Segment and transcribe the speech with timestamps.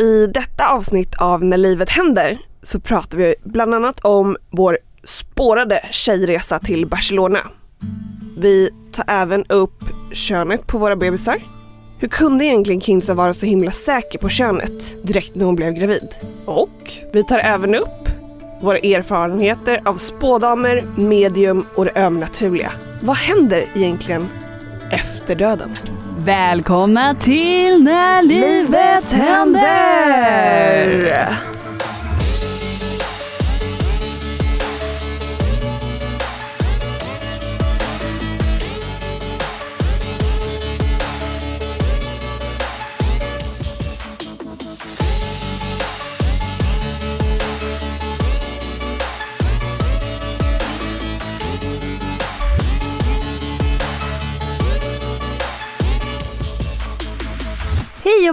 [0.00, 5.80] I detta avsnitt av När livet händer så pratar vi bland annat om vår spårade
[5.90, 7.40] tjejresa till Barcelona.
[8.36, 11.42] Vi tar även upp könet på våra bebisar.
[11.98, 16.08] Hur kunde egentligen Kinsa vara så himla säker på könet direkt när hon blev gravid?
[16.44, 18.08] Och vi tar även upp
[18.62, 22.72] våra erfarenheter av spådamer, medium och det övernaturliga.
[23.02, 24.28] Vad händer egentligen
[24.90, 25.70] efter döden?
[26.18, 30.38] Välkomna till När livet händer!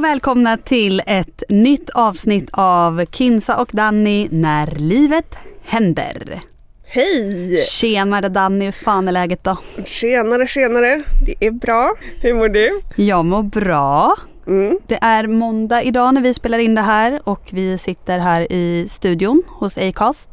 [0.06, 6.40] Välkomna till ett nytt avsnitt av Kinsa och Danny när livet händer.
[6.88, 7.58] Hej!
[7.66, 9.58] Tjenare Danny, hur fan är läget då?
[9.86, 11.02] Tjenare, tjenare.
[11.26, 11.96] Det är bra.
[12.22, 12.82] Hur mår du?
[12.96, 14.16] Jag mår bra.
[14.48, 14.80] Mm.
[14.88, 18.88] Det är måndag idag när vi spelar in det här och vi sitter här i
[18.90, 20.30] studion hos Acast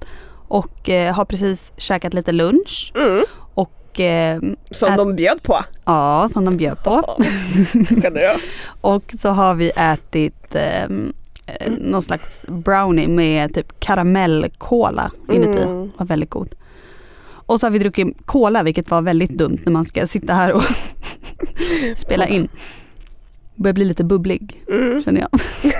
[0.49, 2.93] och eh, har precis käkat lite lunch.
[2.97, 3.25] Mm.
[3.93, 5.59] Och, eh, Som ät- de bjöd på.
[5.85, 7.23] Ja, som de bjöd på.
[8.03, 8.71] Generöst.
[8.81, 10.89] Och så har vi ätit eh, eh,
[11.79, 15.63] någon slags brownie med typ karamellkola inuti.
[15.63, 15.91] Mm.
[15.97, 16.55] Var väldigt god.
[17.47, 20.53] Och så har vi druckit cola vilket var väldigt dumt när man ska sitta här
[20.53, 20.63] och
[21.97, 22.49] spela in.
[23.55, 25.03] Börjar bli lite bubblig Mm.
[25.03, 25.31] känner jag.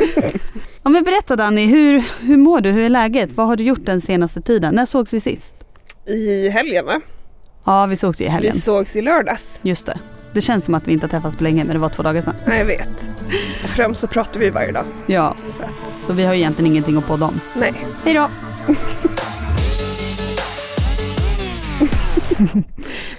[0.83, 2.71] ja, men berätta Danny, hur, hur mår du?
[2.71, 3.33] Hur är läget?
[3.33, 4.75] Vad har du gjort den senaste tiden?
[4.75, 5.55] När sågs vi sist?
[6.07, 7.01] I helgen va?
[7.65, 8.53] Ja, vi sågs ju i helgen.
[8.55, 9.59] Vi sågs i lördags.
[9.63, 9.99] Just det.
[10.33, 12.23] Det känns som att vi inte har träffats på länge men det var två dagar
[12.23, 12.35] sedan.
[12.47, 13.11] Nej, jag vet.
[13.65, 14.85] Och främst så pratar vi varje dag.
[15.07, 17.41] Ja, Så att, så vi har egentligen ingenting att podda om.
[17.57, 17.73] nej.
[18.05, 18.29] Hej då!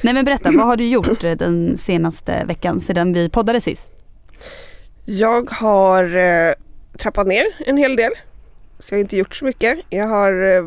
[0.01, 3.83] Nej men berätta, vad har du gjort den senaste veckan sedan vi poddade sist?
[5.05, 6.53] Jag har eh,
[6.97, 8.11] trappat ner en hel del.
[8.79, 9.79] Så jag har inte gjort så mycket.
[9.89, 10.63] Jag har eh,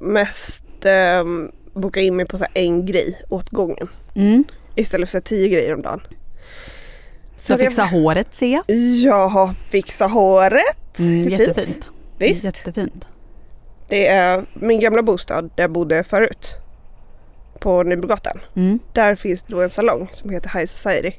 [0.00, 1.24] mest eh,
[1.74, 3.88] bokat in mig på så en grej åt gången.
[4.14, 4.44] Mm.
[4.74, 6.00] Istället för så tio grejer om dagen.
[7.38, 8.76] Så jag- fixa håret ser jag.
[9.04, 10.98] Jag har fixat håret.
[10.98, 11.68] Mm, det är jättefint.
[11.68, 11.86] fint.
[12.18, 12.44] Visst.
[12.44, 13.04] Jättefint.
[13.88, 16.56] Det är min gamla bostad där jag bodde förut.
[17.60, 18.40] På Nybrogatan.
[18.56, 18.78] Mm.
[18.92, 21.12] Där finns då en salong som heter High Society.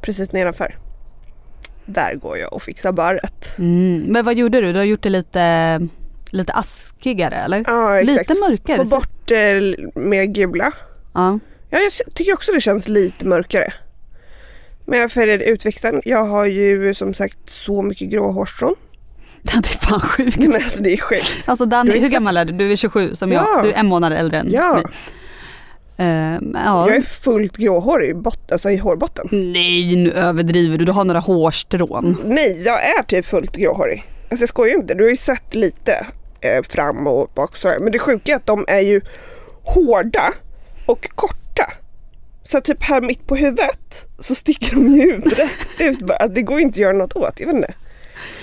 [0.00, 0.78] Precis nedanför.
[1.86, 3.58] Där går jag och fixar barret.
[3.58, 4.04] Mm.
[4.08, 4.72] Men vad gjorde du?
[4.72, 5.40] Du har gjort det lite,
[6.32, 7.64] lite askigare eller?
[7.66, 8.28] Ja exakt.
[8.28, 8.76] Lite mörkare.
[8.76, 10.72] Få bort eh, mer gula.
[11.14, 11.38] Ja.
[11.70, 13.72] Ja, jag tycker också det känns lite mörkare.
[14.84, 16.00] Men jag färgade ut växten.
[16.04, 18.74] Jag har ju som sagt så mycket grå hårstrån.
[19.42, 20.36] Det är fan sjukt.
[20.38, 21.44] Men alltså det är sjukt.
[21.48, 22.52] Alltså Danny, hur så- gammal är du?
[22.52, 23.48] Du är 27 som Ja.
[23.54, 23.64] jag.
[23.64, 24.74] Du är en månad äldre än Ja.
[24.74, 24.84] mig.
[25.98, 26.86] Eh, ja.
[26.88, 29.28] Jag är fullt gråhårig i, bot- alltså i hårbotten.
[29.32, 32.16] Nej nu överdriver du, du har några hårstrån.
[32.24, 34.04] Nej, jag är typ fullt gråhårig.
[34.30, 36.06] Alltså jag skojar inte, du har ju sett lite
[36.40, 37.78] eh, fram och bak så här.
[37.78, 39.00] Men det sjuka är att de är ju
[39.64, 40.32] hårda
[40.86, 41.72] och korta.
[42.42, 46.28] Så typ här mitt på huvudet så sticker de ju ut rätt ut bara.
[46.28, 47.74] Det går inte att göra något åt, jag vet inte.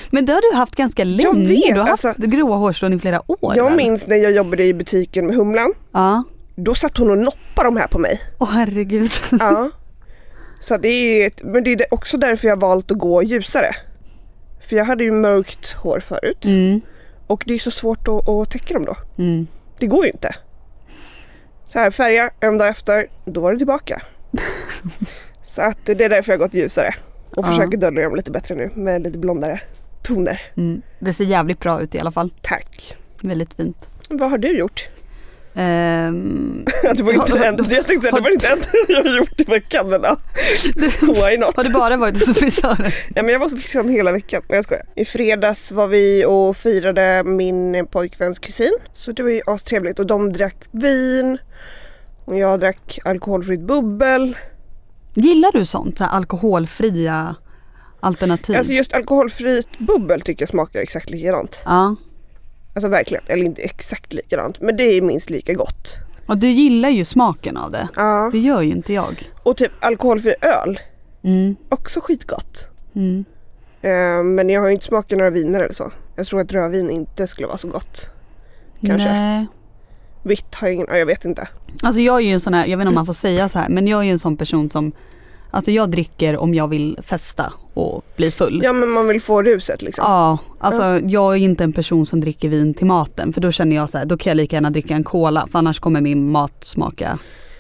[0.10, 1.48] Men det har du haft ganska länge.
[1.48, 3.76] vet, du har haft alltså- gråa hårstrån i flera år Jag väl?
[3.76, 5.74] minns när jag jobbade i butiken med Humlan.
[5.92, 6.24] Ja.
[6.56, 8.22] Då satt hon och noppade de här på mig.
[8.40, 9.12] Åh herregud.
[9.32, 9.70] Ja.
[10.60, 13.76] Så det är men det är också därför jag valt att gå ljusare.
[14.68, 16.46] För jag hade ju mörkt hår förut.
[16.46, 16.82] Mm.
[17.28, 18.96] Och det är så svårt att, att täcka dem då.
[19.18, 19.48] Mm.
[19.80, 20.36] Det går ju inte.
[21.68, 24.02] Så här färga en dag efter, då var det tillbaka.
[25.44, 26.96] så att det är därför jag har gått ljusare.
[27.30, 27.50] Och Ja.
[27.50, 29.62] försöker dölja dem lite bättre nu med lite blondare
[30.04, 30.42] toner.
[30.58, 30.82] Mm.
[31.00, 32.34] Det ser jävligt bra ut i alla fall.
[32.42, 32.96] Tack.
[33.22, 33.78] Väldigt fint.
[34.10, 34.90] Vad har du gjort?
[35.56, 36.66] Ehm,
[36.96, 39.40] det var inte Har- en, jag tänkte säga, det var inte en jag har gjort
[39.42, 40.18] i veckan men ja.
[41.02, 41.56] Why not?
[41.58, 42.92] har du bara varit hos frisören?
[43.16, 44.42] Ja, men jag var så fixad hela veckan.
[44.50, 44.86] Nej jag skojar.
[44.96, 48.72] I fredags var vi och firade min pojkväns kusin.
[48.94, 51.38] Så det var ju astrevligt och de drack vin.
[52.26, 54.38] Och jag drack alkoholfritt bubbel.
[55.14, 55.98] Gillar du sånt?
[55.98, 57.36] Så alkoholfria
[58.00, 58.56] alternativ?
[58.58, 61.62] Alltså just alkoholfritt bubbel tycker jag smakar exakt likadant.
[61.66, 61.96] ja.
[62.74, 63.24] Alltså verkligen.
[63.28, 65.98] Eller inte exakt likadant men det är minst lika gott.
[66.26, 67.88] Och du gillar ju smaken av det.
[67.96, 68.30] Ja.
[68.32, 69.32] Det gör ju inte jag.
[69.44, 70.80] Och typ alkoholfri öl.
[71.24, 71.56] Mm.
[71.70, 72.68] Också skitgott.
[72.96, 73.26] Mm.
[73.82, 75.92] Eh, men jag har ju inte smakat några viner eller så.
[76.16, 78.10] Jag tror att rödvin inte skulle vara så gott.
[78.82, 79.12] Kanske.
[79.12, 79.48] Nej.
[80.24, 81.48] Vitt har jag ingen, ja, jag vet inte.
[81.84, 83.60] Alltså jag är ju en sån här, jag vet inte om man får säga så
[83.60, 84.92] här, men jag är ju en sån person som
[85.54, 88.62] Alltså jag dricker om jag vill festa och bli full.
[88.64, 90.04] Ja men man vill få ruset liksom.
[90.08, 93.76] Ja, alltså jag är inte en person som dricker vin till maten för då känner
[93.76, 96.32] jag så här, då kan jag lika gärna dricka en cola för annars kommer min
[96.32, 97.20] mat smaka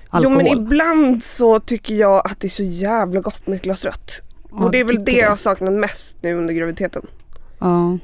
[0.10, 0.42] alkohol.
[0.46, 3.86] Jo men ibland så tycker jag att det är så jävla gott med ett glas
[3.86, 4.12] rött.
[4.52, 7.08] Ja, och det är väl det jag har saknat mest nu under graviditeten.
[7.60, 7.98] Ja.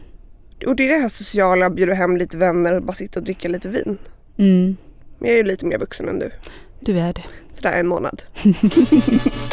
[0.68, 3.48] Och det är det här sociala, bjuda hem lite vänner och bara sitta och dricka
[3.48, 3.98] lite vin.
[4.38, 4.78] Mm,
[5.20, 6.32] Men jag är ju lite mer vuxen än du.
[6.80, 7.24] du är det.
[7.52, 8.22] Sådär en månad.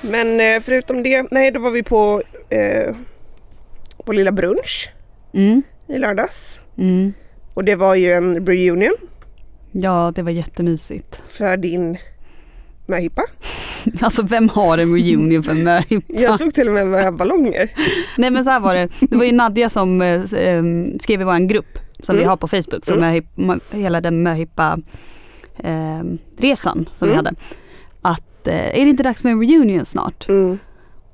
[0.00, 2.94] Men eh, förutom det, nej då var vi på eh,
[4.04, 4.90] på lilla brunch
[5.34, 6.60] Mm, i lördags.
[6.78, 7.12] mm.
[7.54, 8.96] Och det var ju en reunion
[9.72, 11.22] Ja, det var jättemysigt.
[11.28, 11.98] för din
[12.86, 13.22] möhippa.
[14.00, 16.12] Alltså vem har en reunion för möhippa?
[16.20, 17.72] Jag tog till och med med ballonger.
[18.16, 20.62] Nej men så här var det, det var ju Nadja som eh, s- eh,
[21.00, 22.28] skrev i vår grupp som vi Mm.
[22.28, 23.00] har på Facebook för Mm.
[23.08, 24.78] möhip, mö- hela den möhippa
[25.58, 26.02] eh,
[26.38, 27.24] resan som vi Mm.
[27.24, 27.36] hade.
[28.02, 30.28] Att eh, är det inte dags för en reunion snart?
[30.28, 30.58] Mm.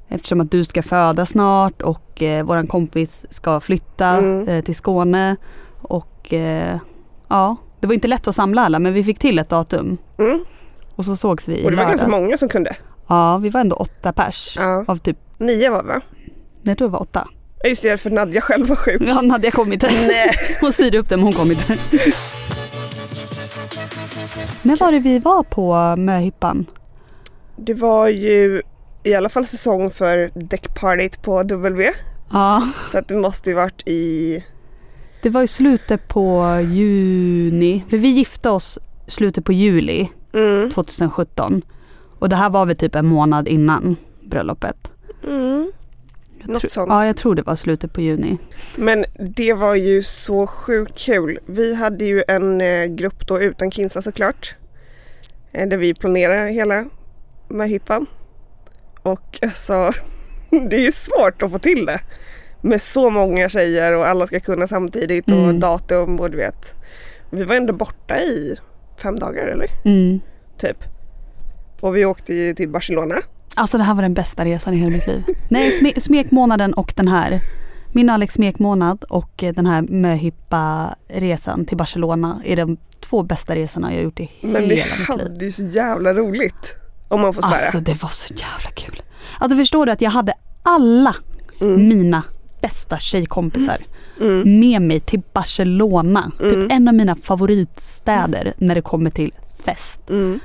[0.08, 4.48] Eftersom att du ska föda snart och eh, våran kompis ska flytta Mm.
[4.48, 5.36] eh, till Skåne.
[5.82, 6.78] Och eh,
[7.28, 9.98] ja, det var inte lätt att samla alla men vi fick till ett datum.
[10.18, 10.44] Mm.
[10.96, 12.22] Och så sågs vi i Och det var ganska lördags.
[12.22, 12.76] många som kunde.
[13.08, 14.54] Ja, vi var ändå åtta pers.
[14.58, 14.84] Ja.
[14.88, 16.00] Av typ, Nio var vi va?
[16.62, 17.28] jag tror det var åtta.
[17.64, 19.02] Just det, för Nadja själv var sjuk.
[19.06, 19.86] Ja, Nadja kom inte.
[19.92, 20.30] Nej.
[20.60, 21.76] Hon styrde upp det men hon kom inte.
[24.62, 26.66] När var det vi var på möhippan?
[27.64, 28.62] Det var ju
[29.02, 31.90] i alla fall säsong för däckpartyt på W.
[32.32, 34.44] Ja, Så att det måste ju varit i...
[35.22, 37.84] det var i slutet på juni.
[37.88, 40.70] För vi gifte oss slutet på juli Mm.
[40.70, 41.62] 2017.
[42.18, 44.76] Och det här var väl typ en månad innan bröllopet.
[45.24, 45.72] Mm.
[46.44, 46.88] Något sånt.
[46.88, 48.38] Ja, jag tror det var slutet på juni.
[48.76, 49.04] Men
[49.36, 51.38] det var ju så sjukt kul.
[51.46, 54.54] Vi hade ju en eh, grupp då utan Kinsa såklart.
[55.52, 56.84] Eh, där vi planerade hela
[57.52, 58.06] möhippan.
[59.02, 59.92] Och alltså,
[60.70, 62.00] det är ju svårt att få till det.
[62.60, 65.60] Med så många tjejer och alla ska kunna samtidigt och Mm.
[65.60, 66.74] datum och du vet.
[67.30, 68.56] Vi var ändå borta i
[69.02, 69.66] fem dagar eller?
[69.84, 70.20] Mm.
[70.58, 70.76] Typ.
[71.80, 73.14] Och vi åkte ju till Barcelona.
[73.54, 75.22] Alltså det här var den bästa resan i hela mitt liv.
[75.50, 77.40] Nej, sme- smekmånaden och den här.
[77.94, 83.94] Min och Alex smekmånad och den här möhippa-resan till Barcelona är de två bästa resorna
[83.94, 85.06] jag gjort i Men hela vi mitt liv.
[85.08, 86.76] hade ju så jävla roligt.
[87.12, 87.52] Om man får svära.
[87.54, 89.02] Alltså det var så jävla kul.
[89.38, 91.14] Alltså förstår du att jag hade alla
[91.60, 91.88] Mm.
[91.88, 92.22] mina
[92.62, 93.76] bästa tjejkompisar
[94.20, 94.60] Mm.
[94.60, 96.32] med mig till Barcelona.
[96.40, 96.52] Mm.
[96.54, 99.32] Typ en av mina favoritstäder när det kommer till
[99.64, 100.00] fest.
[100.10, 100.40] Mm.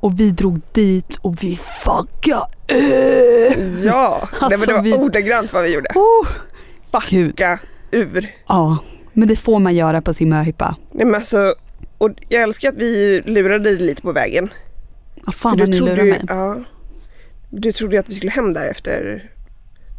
[0.00, 3.86] Och vi drog dit och vi fuckade ur.
[3.86, 5.88] Ja, Alltså, det var vi- ordagrant vad vi gjorde.
[5.94, 6.28] Oh,
[7.10, 7.30] Gud.
[7.34, 7.58] Backa
[7.90, 8.30] ur.
[8.48, 8.76] Ja,
[9.12, 10.76] men det får man göra på sin möhippa.
[10.92, 11.54] Nej, men alltså,
[11.98, 14.48] och jag älskar att vi lurade dig lite på vägen.
[15.24, 16.24] Vad fan har ni lurat ju, mig?
[16.28, 16.56] ja,
[17.50, 19.30] du trodde ju att vi skulle hem där efter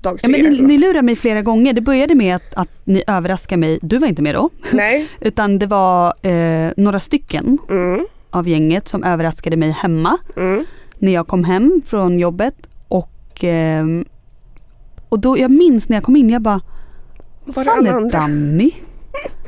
[0.02, 0.32] dag Ja, tre.
[0.32, 1.74] men eller ni, ni lurade mig flera gånger.
[1.74, 3.80] Det började med att, att ni överraskade mig.
[3.82, 4.50] Du var inte med då.
[4.72, 5.08] Nej.
[5.22, 10.18] Utan det var eh, några stycken Mm, av gänget som överraskade mig hemma.
[10.38, 10.66] mm.
[11.00, 12.56] När jag kom hem från jobbet.
[12.88, 14.06] Och, ehm,
[15.10, 16.62] och då, jag minns när jag kom in, jag bara
[17.46, 18.20] Var fan är andra?
[18.20, 18.72] Danny?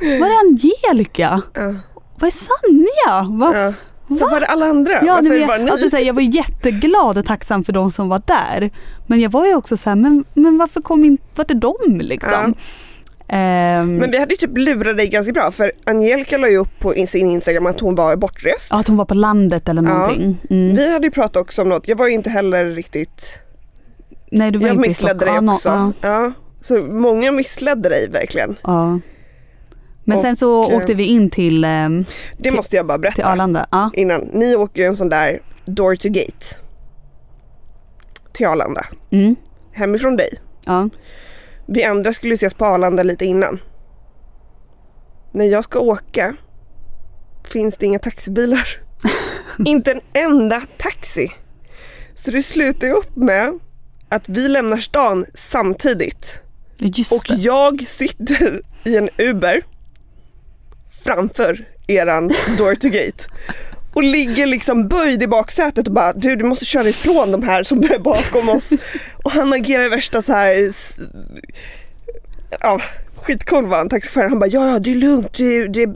[0.00, 1.42] Var är Angelica?
[1.54, 1.74] Ja,
[2.18, 3.38] Vad är Sanja?
[3.38, 3.52] Va?
[3.56, 3.72] ja.
[4.08, 4.92] Så var det alla andra?
[5.04, 5.70] Ja, Varför vet, bara ni?
[5.70, 8.70] alltså, så här, jag var jätteglad och tacksam för de som var där.
[9.06, 11.74] Men jag var ju också så här, men, men varför kom inte, vart är de
[12.00, 12.54] liksom?
[13.28, 16.78] Ehm, Men vi hade ju typ lurat dig ganska bra för Angelica la ju upp
[16.78, 18.68] på in- sin Instagram att hon var bortrest.
[18.70, 19.88] ja, att hon var på landet eller Ja.
[19.98, 20.38] någonting.
[20.50, 20.76] Mm.
[20.76, 23.32] Vi hade ju pratat också om något, jag var ju inte heller riktigt,
[24.30, 25.48] Nej du var jag inte i missledde dig Stockholm.
[25.48, 25.68] också.
[25.68, 26.32] Ja, Ja.
[26.62, 28.56] Så många missledde dig verkligen.
[28.62, 29.00] ja.
[30.04, 32.04] Men sen så eh, åkte vi in till, ehm,
[32.38, 33.66] Det måste jag bara till berätta Arlanda.
[33.70, 33.90] Ja.
[33.94, 34.20] innan.
[34.20, 36.46] Ni åker ju en sån där door to gate
[38.32, 39.36] till Arlanda, Mm.
[39.74, 40.28] hemifrån dig.
[40.64, 40.88] Ja.
[41.66, 43.58] Vi andra skulle ses på Arlanda lite innan.
[45.32, 46.36] När jag ska åka
[47.52, 48.68] finns det inga taxibilar.
[49.64, 51.32] Inte en enda taxi.
[52.14, 53.58] Så det slutar ju upp med
[54.08, 56.40] att vi lämnar stan samtidigt.
[57.12, 59.62] Och jag sitter i en Uber
[61.04, 63.24] framför eran door to gate.
[63.94, 67.62] Och ligger liksom böjd i baksätet och bara du, du måste köra ifrån de här
[67.62, 68.72] som är bakom oss.
[69.24, 70.72] Och han agerar värsta så här
[72.60, 72.80] ja,
[73.22, 74.30] skitcool var han, taxichauffören.
[74.30, 75.94] Han bara ja, ja det är lugnt, det, det är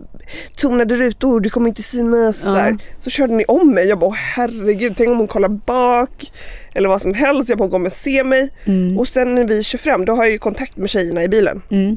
[0.56, 2.40] tonade rutor, du kommer inte synas.
[2.40, 2.76] Så, här.
[3.00, 3.86] så körde ni om mig.
[3.86, 6.32] Jag bara herregud, tänk om hon kollar bak
[6.74, 7.48] eller vad som helst.
[7.48, 8.50] Jag bara hon kommer se mig.
[8.98, 11.62] Och sen när vi kör fram då har jag ju kontakt med tjejerna i bilen.
[11.70, 11.96] Mm.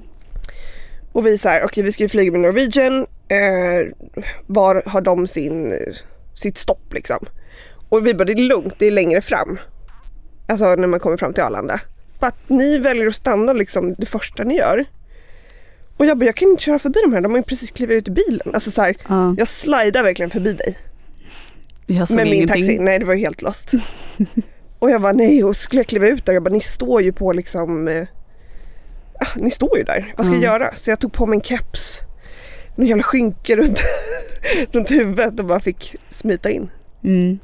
[1.12, 3.06] Och vi säger okej vi ska ju flyga med Norwegian.
[3.27, 3.88] Eh,
[4.48, 5.74] var har de sin,
[6.36, 7.25] sitt stopp liksom?
[7.89, 9.58] Och vi bara det är lugnt, det är längre fram.
[10.48, 11.80] Alltså när man kommer fram till Arlanda.
[12.20, 14.86] Bara att ni väljer att stanna liksom det första ni gör.
[15.98, 17.98] Och jag bara jag kan inte köra förbi de här, de har ju precis klivit
[17.98, 18.51] ut ur bilen.
[18.53, 19.36] Alltså så här, Ja.
[19.38, 20.77] jag slidar verkligen förbi dig
[21.86, 22.62] Jag såg med min ingenting.
[22.68, 22.80] taxi.
[22.80, 23.72] Nej det var ju helt lost.
[24.80, 27.13] och jag bara nej och skulle jag kliva ut där, jag bara ni står ju
[27.13, 28.08] på liksom eh,
[29.36, 30.76] Ni står ju där, vad ska jag göra?
[30.76, 32.00] Så jag tog på mig en keps,
[32.76, 33.80] en jävla skynke runt,
[34.72, 36.70] runt huvudet och bara fick smita in.
[37.04, 37.40] Mm.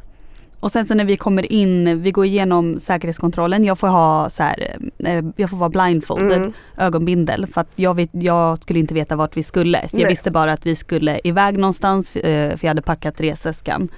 [0.60, 4.44] Och sen så när vi kommer in, vi går igenom säkerhetskontrollen, jag får ha så
[4.44, 4.76] här,
[5.06, 6.54] eh, jag får vara blindfolded, Mm.
[6.78, 9.80] ögonbindel för att jag, vet, jag skulle inte veta vart vi skulle.
[9.82, 10.10] Så jag Nej.
[10.10, 13.90] visste bara att vi skulle iväg någonstans eh, för jag hade packat resväskan.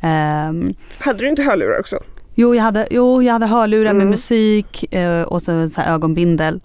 [0.00, 1.96] Ehm, Hade du inte hörlurar också?
[2.34, 4.08] jo, jag hade, jo, jag hade hörlurar med Mm.
[4.10, 6.60] musik eh, och så, så här ögonbindel.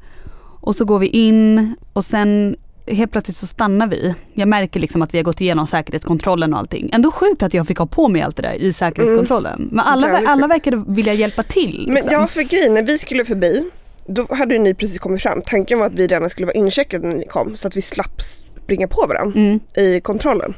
[0.62, 2.56] Och så går vi in och sen
[2.88, 4.16] helt plötsligt så stannar vi.
[4.34, 6.90] Jag märker liksom att vi har gått igenom säkerhetskontrollen och allting.
[6.94, 9.70] Ändå sjukt att jag fick ha på mig allt det där i säkerhetskontrollen.
[9.72, 11.84] Men alla, alla verkade vilja hjälpa till.
[11.88, 12.12] Men liksom.
[12.14, 13.70] ja för grejen, när vi skulle förbi
[14.06, 15.42] då hade ni precis kommit fram.
[15.42, 18.22] Tanken var att vi redan skulle vara incheckade när ni kom så att vi slapp
[18.64, 19.60] springa på varandra Mm.
[19.76, 20.54] i kontrollen.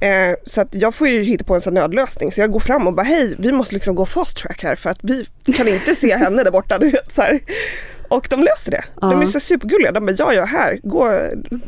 [0.00, 2.86] Eh, så att jag får ju hitta på en sån nödlösning så jag går fram
[2.86, 5.94] och bara hej vi måste liksom gå fast track här för att vi kan inte
[5.94, 6.78] se henne där borta.
[6.84, 7.40] Du vet, så här.
[8.08, 8.84] Och de löser det.
[9.00, 9.30] De är Ja.
[9.30, 9.92] så supergulliga.
[9.92, 11.18] De bara ja ja här, gå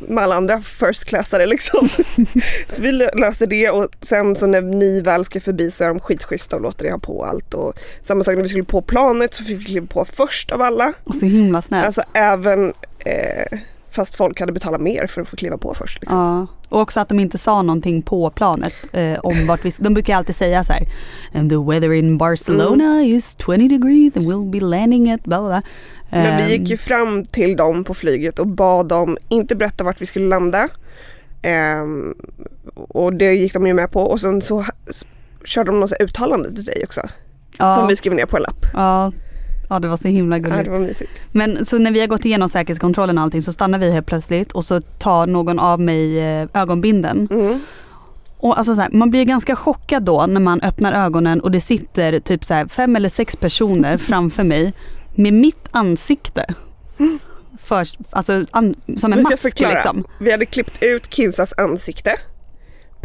[0.09, 1.89] med alla andra first classare liksom.
[2.69, 5.89] så vi lö- löser det och sen så när ni väl ska förbi så är
[5.89, 7.55] de skitschyssta och låter er ha på allt.
[7.55, 10.63] Och samma sak när vi skulle på planet så fick vi kliva på först av
[10.63, 10.93] alla.
[11.05, 11.87] Och så himla snällt.
[11.87, 13.59] Alltså även eh,
[13.97, 16.01] fast folk hade betalat mer för att få kliva på först.
[16.01, 16.19] Liksom.
[16.19, 16.47] Ja.
[16.69, 20.17] Och också att de inte sa någonting på planet eh, om vart vi, de brukar
[20.17, 20.83] alltid säga så här
[21.35, 23.05] And the weather in Barcelona Mm.
[23.17, 25.49] is 20 degrees and we'll be landing at blah blah.
[25.49, 25.63] blah."
[26.11, 29.85] Men vi Ehm, gick ju fram till dem på flyget och bad dem inte berätta
[29.85, 30.69] vart vi skulle landa.
[31.43, 32.15] Ehm,
[32.75, 34.65] och det gick de ju med på och sen så
[35.45, 37.01] körde de något uttalande till dig också.
[37.59, 38.67] ja, Som vi skrev ner på en lapp.
[38.75, 39.13] ja,
[39.69, 40.65] ja det var så himla Ja, gulligt.
[40.65, 41.23] det var mysigt.
[41.33, 44.53] Men så när vi har gått igenom säkerhetskontrollen och allting så stannar vi helt plötsligt
[44.53, 47.29] och så tar någon av mig eh, ögonbinden.
[47.31, 47.61] Mm.
[48.39, 51.61] Och alltså så här, man blir ganska chockad då när man öppnar ögonen och det
[51.61, 54.73] sitter typ så här fem eller sex personer framför mig
[55.15, 56.55] med mitt ansikte.
[57.59, 60.05] För, alltså an, som en mask liksom.
[60.21, 62.17] Vi hade klippt ut Kinsas ansikte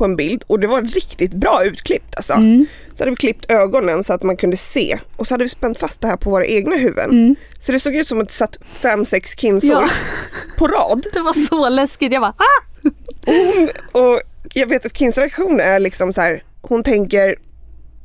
[0.01, 2.33] på en bild och det var riktigt bra utklippt alltså.
[2.33, 2.65] Mm.
[2.93, 5.77] Så hade vi klippt ögonen så att man kunde se och så hade vi spänt
[5.77, 7.09] fast det här på våra egna huvuden.
[7.09, 7.35] Mm.
[7.59, 9.89] Så det såg ut som att det satt fem, sex Kinsor Ja.
[10.57, 11.05] på rad.
[11.13, 12.13] Det var så läskigt.
[12.13, 12.89] Jag bara ah!
[13.25, 14.21] Och, hon, och
[14.53, 17.29] jag vet att Kins reaktion är liksom så här, hon tänker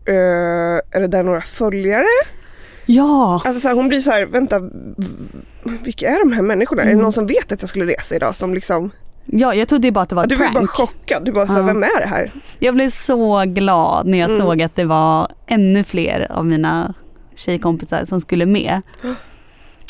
[0.06, 2.06] eh, är det där några följare?
[2.86, 4.60] Ja, Alltså så här, hon blir så här, vänta,
[5.84, 6.82] vilka är de här människorna?
[6.82, 8.36] Är det någon som vet att jag skulle resa idag?
[8.36, 8.90] Som liksom,
[9.26, 10.70] ja, jag trodde ju bara att det var ett du var bara prank.
[10.70, 11.66] chockad, du bara så här, Ja.
[11.66, 12.30] vem är det här?
[12.58, 14.42] Jag blev så glad när jag Mm.
[14.46, 16.94] såg att det var ännu fler av mina
[17.36, 18.82] tjejkompisar som skulle med.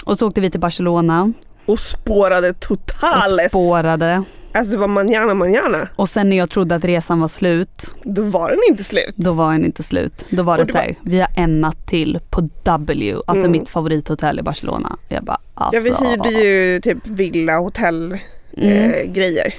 [0.05, 1.33] Och så åkte vi till Barcelona
[1.67, 3.49] Och spårade och totales.
[3.49, 4.23] spårade.
[4.55, 5.89] Alltså det var manjana manjana.
[5.97, 9.15] Och sen när jag trodde att resan var slut, Då var den inte slut.
[9.17, 10.25] då var den inte slut.
[10.31, 13.47] Då var Och det det så här, vi har en natt till på W, alltså
[13.47, 13.53] Mm.
[13.53, 14.97] mitt favorithotell i Barcelona.
[15.09, 15.81] Jag bara alltså.
[15.89, 18.19] Ja vi hyrde ju typ villa, hotell
[18.57, 18.91] Mm.
[18.91, 19.55] eh, grejer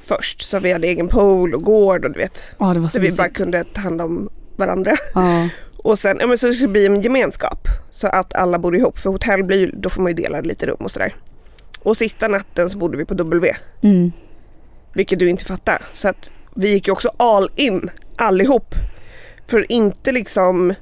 [0.00, 0.42] först.
[0.42, 2.54] Så vi hade egen pool och gård och du vet.
[2.58, 4.96] Ja, det var så, Så vi bara kunde ta hand om varandra.
[5.14, 5.48] Ja.
[5.84, 7.68] Och sen, ja men så det skulle bli en gemenskap.
[7.90, 8.98] Så att alla bor ihop.
[8.98, 11.14] För hotell blir ju, då får man ju dela lite rum och sådär.
[11.78, 13.54] Och sista natten så bodde vi på W.
[13.82, 14.12] Mm.
[14.94, 15.82] Vilket du inte fattar.
[15.92, 18.74] Så att vi gick ju också all in allihop.
[19.46, 20.74] För inte liksom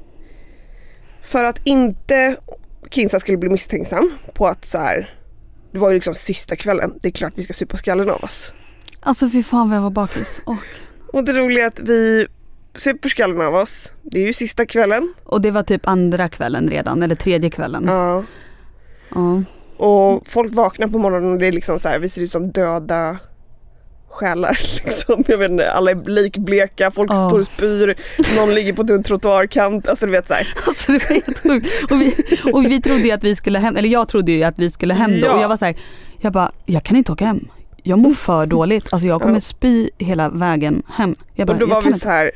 [1.22, 2.36] för att inte
[2.90, 5.08] Kinsa skulle bli misstänksam på att så här,
[5.78, 6.98] det var ju liksom sista kvällen.
[7.00, 8.52] Det är klart vi ska supa skallen av oss.
[9.00, 10.40] Alltså fy fan vad jag var bakis.
[10.46, 10.56] Åh.
[11.12, 12.26] Och det roliga är att vi
[12.74, 13.92] super skallen av oss.
[14.02, 15.14] Det är ju sista kvällen.
[15.24, 17.84] Och det var typ andra kvällen redan, eller tredje kvällen.
[17.86, 18.24] Ja.
[19.14, 19.42] Ja.
[19.76, 22.50] Och folk vaknar på morgonen och det är liksom så här, vi ser ut som
[22.50, 23.16] döda
[24.18, 25.24] själar liksom.
[25.28, 27.28] Jag vet inte, alla är likbleka, folk Ja.
[27.28, 27.94] står och spyr,
[28.36, 30.48] någon ligger på en trottoarkant, alltså du vet så här.
[30.66, 31.92] Alltså det var helt sjukt.
[31.92, 32.14] Och vi,
[32.52, 34.94] och vi trodde ju att vi skulle hem, eller jag trodde ju att vi skulle
[34.94, 35.32] hem då Ja.
[35.32, 35.76] och jag var så här,
[36.20, 37.48] jag bara, jag kan inte åka hem.
[37.82, 39.40] Jag mår för dåligt, alltså jag kommer Ja.
[39.40, 41.14] spy hela vägen hem.
[41.36, 42.30] Bara, Och då var vi så här,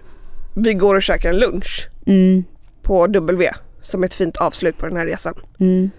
[0.57, 2.45] vi går och käkar en lunch Mm,
[2.83, 3.51] på W
[3.83, 5.35] som ett fint avslut på den här resan.
[5.61, 5.91] mm.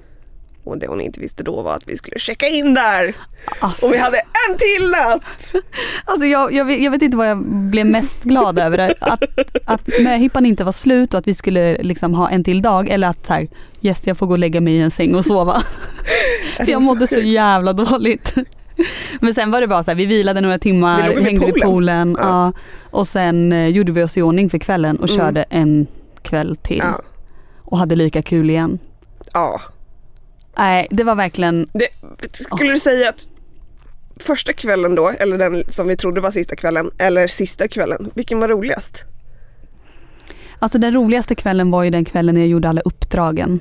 [0.64, 3.16] Och det hon inte visste då var att vi skulle checka in där
[3.60, 5.54] Alltså, och vi hade en till natt!
[6.06, 8.94] alltså jag, jag, vet, jag vet inte vad jag blev mest glad över.
[9.02, 9.24] Att,
[9.66, 13.08] att möhippan inte var slut och att vi skulle liksom ha en till dag eller
[13.08, 13.48] att så här,
[13.82, 15.64] yes jag får gå och lägga mig i en säng och sova.
[16.58, 18.34] För jag mådde så jävla dåligt.
[19.20, 21.54] Men sen var det bara så här, vi vilade några timmar, Vi vid hängde vid
[21.54, 21.70] poolen.
[21.72, 22.18] poolen.
[22.20, 22.28] Ja.
[22.28, 22.54] Ja.
[22.92, 25.18] Och sen eh, gjorde vi oss i ordning för kvällen och Mm.
[25.22, 25.88] körde en
[26.22, 26.78] kväll till.
[26.84, 27.02] Ja.
[27.64, 28.80] Och hade lika kul igen.
[29.34, 29.62] ja.
[30.58, 31.88] Nej, det var verkligen, Det,
[32.36, 33.28] skulle du säga att
[34.20, 38.40] första kvällen då, eller den som vi trodde var sista kvällen, eller sista kvällen, vilken
[38.40, 39.04] var roligast?
[40.60, 43.60] alltså den roligaste kvällen var ju den kvällen när jag gjorde alla uppdragen.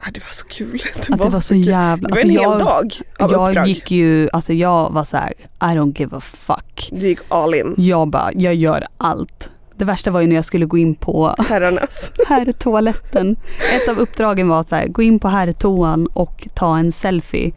[0.00, 0.78] Ah, det var så kul.
[1.06, 1.66] Det Att det var så kul.
[1.68, 3.68] jävla, Det var alltså en hel jag, dag av jag uppdrag.
[3.68, 6.88] gick ju, alltså jag var så här, I don't give a fuck.
[6.92, 7.74] Du gick all in.
[7.76, 9.50] Jag bara, jag gör allt.
[9.78, 12.10] Det värsta var ju när jag skulle gå in på Herrarnas.
[12.28, 13.36] herrtoaletten.
[13.76, 17.52] Ett av uppdragen var så här, gå in på herrtoan och ta en selfie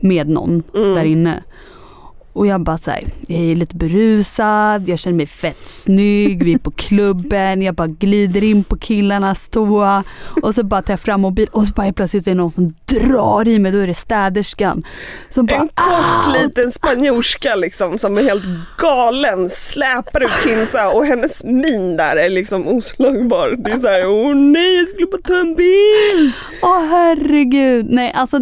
[0.00, 0.94] med någon Mm.
[0.94, 1.42] där inne.
[2.36, 6.52] Och jag bara så här, jag är lite berusad, jag känner mig fett snygg, vi
[6.52, 10.04] är på klubben, jag bara glider in på killarnas toa
[10.42, 12.74] och så bara tar jag fram mobilen och så bara plötsligt är det någon som
[12.84, 14.84] drar i mig, då är det städerskan.
[15.30, 18.44] Som bara, En kort liten spanjorska liksom som är helt
[18.78, 23.54] galen släpar ut Kinsa och hennes min där är liksom oslagbar.
[23.58, 26.32] Det är såhär, åh nej jag skulle bara ta en bild.
[26.62, 27.86] Åh herregud.
[27.90, 28.40] Nej alltså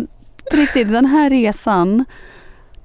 [0.51, 2.05] på riktigt den här resan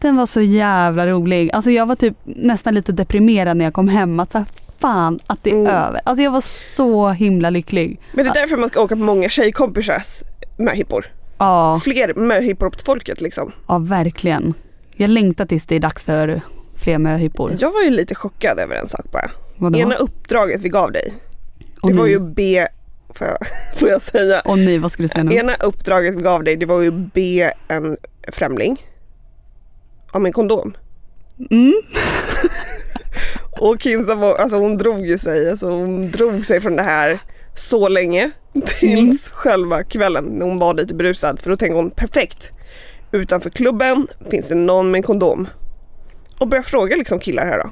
[0.02, 1.50] den var så jävla rolig.
[1.54, 4.20] Alltså jag var typ nästan lite deprimerad när jag kom hem.
[4.20, 4.48] Att så här,
[4.80, 5.68] fan att det är Mm.
[5.68, 6.02] över.
[6.06, 6.42] Alltså jag var
[6.76, 8.00] så himla lycklig.
[8.14, 10.24] Men det är därför man ska åka på många tjejkompisars
[10.58, 11.06] möhippor.
[11.38, 13.52] Ja, Fler folket liksom.
[13.68, 14.54] ja verkligen.
[14.96, 16.42] Jag längtar tills det är dags för
[16.76, 17.52] fler möhippor.
[17.60, 19.32] Jag var ju lite chockad över en sak bara.
[19.58, 19.80] Vadå?
[19.80, 21.14] Ena uppdraget vi gav dig,
[21.84, 22.68] det var ju be,
[23.14, 23.38] får jag,
[23.80, 24.40] får jag säga?
[24.40, 25.36] Och ni, vad skulle du säga nu?
[25.36, 27.98] Ena uppdraget vi gav dig, det var ju be en
[28.32, 28.86] främling
[30.12, 30.74] om en kondom.
[31.52, 31.74] Mm.
[33.60, 37.20] Och Kinsa var, alltså hon drog ju sig, alltså hon drog sig från det här
[37.56, 38.32] så länge
[38.80, 42.52] tills själva kvällen när hon var lite berusad för då tänkte hon perfekt.
[43.12, 45.48] Utanför klubben finns det någon med en kondom.
[46.40, 47.72] Och började fråga liksom killar här då.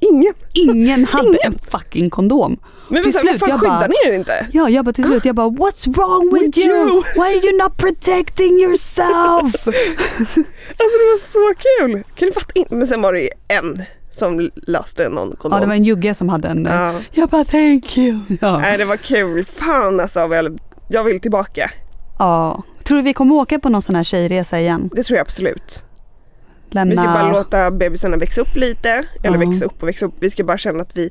[0.00, 0.34] Ingen.
[0.54, 1.38] Ingen hade Ingen.
[1.44, 2.58] en fucking kondom.
[2.88, 4.46] Men Till slut, jag skyddar ni er inte?
[4.52, 6.88] Ja, jag bara till slut, jag bara what's wrong with, With you?
[6.88, 9.66] you?" Why are you not protecting yourself?
[10.78, 12.02] Alltså det var så kul.
[12.14, 12.66] Kan du fatta in?
[12.70, 15.56] Men sen var det ju en som löste någon kondom.
[15.56, 16.66] ja, det var en jugge som hade en.
[16.66, 16.94] eh, Ja.
[17.12, 18.20] Jag bara thank you.
[18.40, 18.58] Ja.
[18.58, 19.44] Nej det var kul.
[19.44, 20.58] Fan alltså väl.
[20.88, 21.70] Jag vill tillbaka.
[22.18, 22.62] ja.
[22.84, 24.90] Tror du vi kommer åka på någon sån här tjejresa igen?
[24.92, 25.84] Det tror jag absolut.
[26.70, 26.90] Lämna...
[26.90, 29.04] Vi ska bara låta bebisarna växa upp lite.
[29.22, 29.48] Eller Ja.
[29.50, 30.14] växa upp och växa upp.
[30.20, 31.10] Vi ska bara känna att vi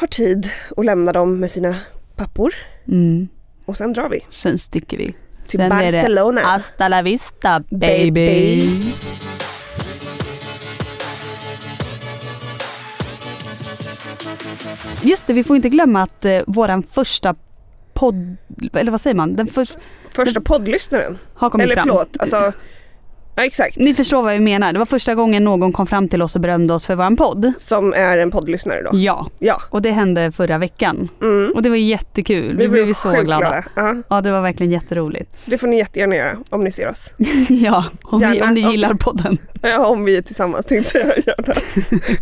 [0.00, 1.76] har tid att lämna dem med sina
[2.16, 2.54] pappor.
[2.88, 3.28] Mm.
[3.64, 4.20] Och sen drar vi.
[4.28, 5.14] Sen sticker vi.
[5.46, 6.40] Till Sen är det Barcelona.
[6.40, 8.10] Hasta la vista baby.
[8.10, 8.92] Baby.
[15.02, 17.34] Just det, vi får inte glömma att eh, våran första
[17.94, 18.36] podd,
[18.72, 19.36] eller vad säger man?
[19.36, 19.68] Den för,
[20.14, 21.18] Första poddlyssnaren.
[21.34, 21.88] har kommit Eller fram.
[21.88, 22.52] förlåt, alltså
[23.40, 23.76] Ja exakt.
[23.78, 24.72] Ni förstår vad vi menar.
[24.72, 27.52] Det var första gången någon kom fram till oss och berömde oss för vår podd.
[27.58, 28.90] Som är en poddlyssnare då.
[28.92, 29.60] Ja, Ja.
[29.70, 31.08] och det hände förra veckan.
[31.22, 31.52] Mm.
[31.54, 32.56] Och det var jättekul.
[32.56, 33.64] Vi, blev ju så sjukt glada.
[34.08, 34.20] Ja.
[34.20, 35.38] Det var verkligen jätteroligt.
[35.38, 37.10] Så det får ni jättegärna göra om ni ser oss.
[37.48, 38.46] ja, om, ni, Gärna.
[38.48, 39.38] om ni gillar podden.
[39.62, 41.54] Ja, om vi är tillsammans tänkte jag gärna.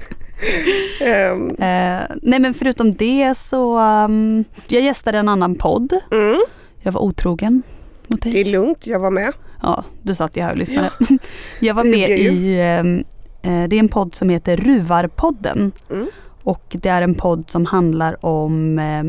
[1.00, 5.92] Ehm, Eh, nej men förutom det så, um, jag gästade en annan podd.
[6.12, 6.40] mm,
[6.82, 7.62] Jag var otrogen
[8.06, 8.32] mot dig.
[8.32, 9.32] det är lugnt, jag var med.
[9.62, 10.90] Ja, du satt ju här och lyssnade.
[11.60, 13.04] Jag var med i, ehm,
[13.42, 15.72] eh, det är en podd som heter Ruvarpodden.
[15.90, 16.06] Mm.
[16.42, 19.04] Och det är en podd som handlar om eh,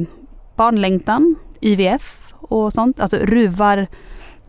[0.55, 2.99] barnlängtan, IVF och sånt.
[2.99, 3.87] Alltså ruvar,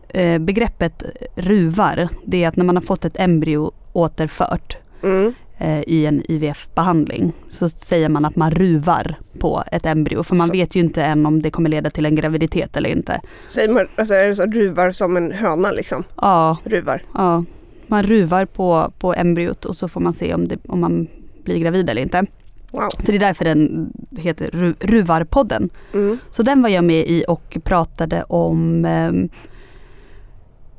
[0.09, 1.03] eh, begreppet
[1.35, 5.33] ruvar, det är att när man har fått ett embryo återfört Mm.
[5.61, 10.23] Eh, i en IVF-behandling så säger man att man ruvar på ett embryo.
[10.23, 12.89] För man Så- vet ju inte än om det kommer leda till en graviditet eller
[12.89, 13.21] inte.
[13.49, 16.03] Säger man, alltså är det så ruvar som en höna liksom?
[16.15, 17.03] Ja, Ruvar.
[17.13, 17.43] Ja,
[17.87, 21.07] man ruvar på, på embryot och så får man se om, det, om man
[21.43, 22.25] blir gravid eller inte.
[22.71, 22.89] Wow.
[22.89, 25.69] Så det är därför den heter Ru, Ruvarpodden.
[25.93, 26.17] Mm.
[26.31, 29.11] Så den var jag med i och pratade om eh,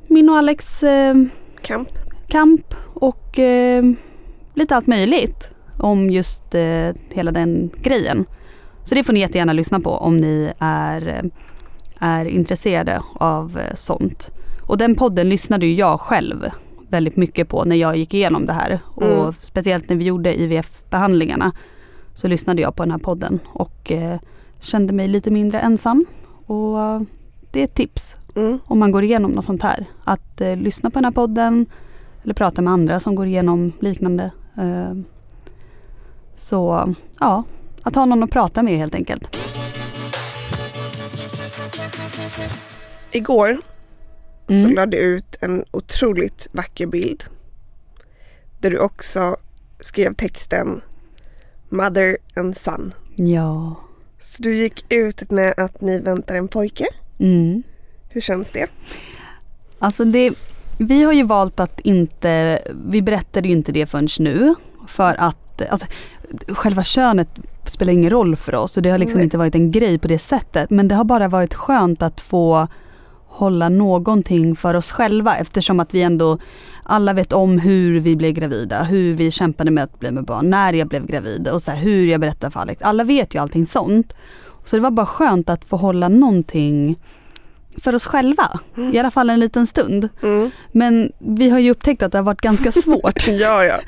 [0.07, 1.15] min och Alex eh,
[1.61, 1.89] Kamp.
[2.27, 3.83] kamp och eh,
[4.53, 8.25] lite allt möjligt om just eh, hela den grejen.
[8.83, 11.23] Så det får ni jättegärna lyssna på om ni är, eh,
[11.99, 14.31] är intresserade av eh, sånt.
[14.67, 16.45] Och den podden lyssnade ju jag själv
[16.89, 18.79] väldigt mycket på när jag gick igenom det här.
[19.01, 19.19] Mm.
[19.19, 21.51] Och speciellt när vi gjorde IVF-behandlingarna
[22.15, 24.19] så lyssnade jag på den här podden och eh,
[24.59, 26.05] kände mig lite mindre ensam.
[26.45, 27.01] Och eh,
[27.51, 28.59] det är ett tips Mm.
[28.65, 29.85] om man går igenom något sånt här.
[30.03, 31.65] Att eh, lyssna på den här podden
[32.23, 34.31] eller prata med andra som går igenom liknande.
[34.57, 34.93] Eh,
[36.37, 37.43] så ja,
[37.83, 39.37] att ha någon att prata med helt enkelt.
[43.11, 43.57] Igår
[44.47, 44.73] så Mm.
[44.73, 47.23] lade du ut en otroligt vacker bild.
[48.59, 49.37] Där du också
[49.79, 50.81] skrev texten
[51.69, 52.93] Mother and Son.
[53.15, 53.75] Ja.
[54.21, 56.85] Så du gick ut med att ni väntar en pojke.
[57.19, 57.63] Mm.
[58.09, 58.67] Hur känns det?
[59.79, 60.31] Alltså det,
[60.77, 64.55] vi har ju valt att inte, vi berättade ju inte det förrän nu.
[64.87, 65.87] För att alltså,
[66.47, 69.23] själva könet spelar ingen roll för oss och det har liksom Nej.
[69.23, 70.69] inte varit en grej på det sättet.
[70.69, 72.67] Men det har bara varit skönt att få
[73.27, 76.37] hålla någonting för oss själva eftersom att vi ändå
[76.83, 80.49] alla vet om hur vi blev gravida, hur vi kämpade med att bli med barn,
[80.49, 82.81] när jag blev gravid och så här, hur jag berättar för Alex.
[82.81, 84.13] Alla vet ju allting sånt.
[84.65, 86.99] Så det var bara skönt att få hålla någonting
[87.81, 88.59] för oss själva.
[88.93, 90.09] I alla fall en liten stund.
[90.23, 90.51] Mm.
[90.71, 93.27] Men vi har ju upptäckt att det har varit ganska svårt.
[93.27, 93.79] Ja, ja.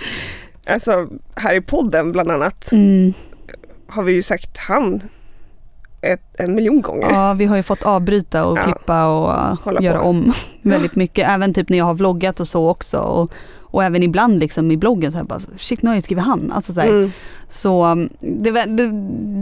[0.69, 3.13] Alltså här i podden bland annat Mm.
[3.87, 5.01] har vi ju sagt han
[6.01, 7.09] ett, en miljon gånger.
[7.11, 8.63] Ja, vi har ju fått avbryta och Ja.
[8.63, 10.03] klippa och Hålla göra på.
[10.05, 11.29] om väldigt mycket.
[11.29, 12.97] Även typ när jag har vloggat och så också.
[12.97, 13.31] Och,
[13.75, 16.51] och även ibland liksom i bloggen så här bara, shit nu har jag skrivit han.
[16.51, 17.11] Alltså så Mm.
[17.49, 18.91] Så um, det, det,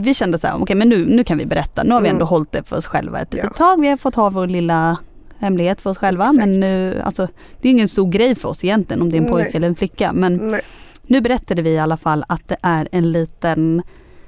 [0.04, 1.82] vi kände så här, okej men nu, nu kan vi berätta.
[1.82, 2.16] Nu har vi Mm.
[2.16, 3.56] ändå hållit det för oss själva ett litet Ja.
[3.66, 3.80] tag.
[3.80, 4.96] Vi har fått ha vår lilla
[5.38, 6.24] hemlighet för oss själva.
[6.24, 6.38] Exakt.
[6.38, 7.28] Men nu, alltså
[7.60, 9.56] det är ingen stor grej för oss egentligen om det är en pojke Nej.
[9.56, 10.12] eller en flicka.
[10.12, 10.60] Men Nej.
[11.02, 13.82] nu berättade vi i alla fall att det är en liten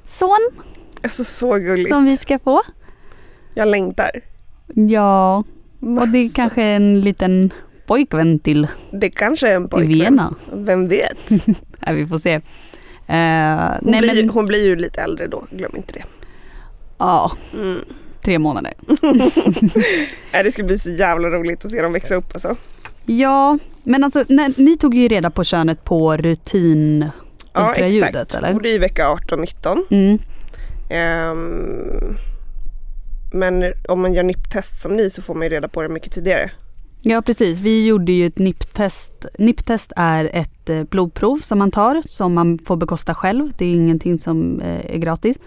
[0.06, 0.50] son
[1.02, 1.90] Alltså så gulligt.
[1.90, 2.62] som vi ska få.
[3.54, 4.10] Jag längtar.
[4.74, 5.36] Ja,
[6.00, 6.34] och det är Massa.
[6.36, 7.50] kanske en liten
[7.86, 9.98] pojkvän till, Det kanske är en till pojkvän.
[9.98, 10.34] Vena.
[10.52, 11.30] Vem vet?
[11.86, 12.32] Ja, vi får se.
[12.34, 12.40] Eh,
[13.08, 16.04] Hon, nej blir, men, hon blir ju lite äldre då, glöm inte det.
[16.98, 17.78] ja, Mm.
[18.22, 18.72] tre månader.
[20.32, 22.56] Nej, det ska bli så jävla roligt att se dem växa upp alltså.
[23.06, 27.10] Ja, men alltså när, ni tog ju reda på könet på rutin
[27.52, 28.34] Ja exakt.
[28.34, 28.54] eller?
[28.54, 29.76] Och det är ju vecka 18-19.
[29.90, 30.18] Mm.
[30.90, 32.16] Ehm,
[33.32, 36.12] men om man gör NIP-test som ni så får man ju reda på det mycket
[36.12, 36.50] tidigare.
[37.08, 39.26] Ja precis, vi gjorde ju ett NIP-test.
[39.38, 43.52] NIP-test är ett eh, blodprov som man tar som man får bekosta själv.
[43.58, 45.38] Det är ingenting som eh, är gratis.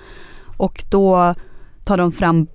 [0.57, 1.35] Och då
[1.85, 2.47] tar de fram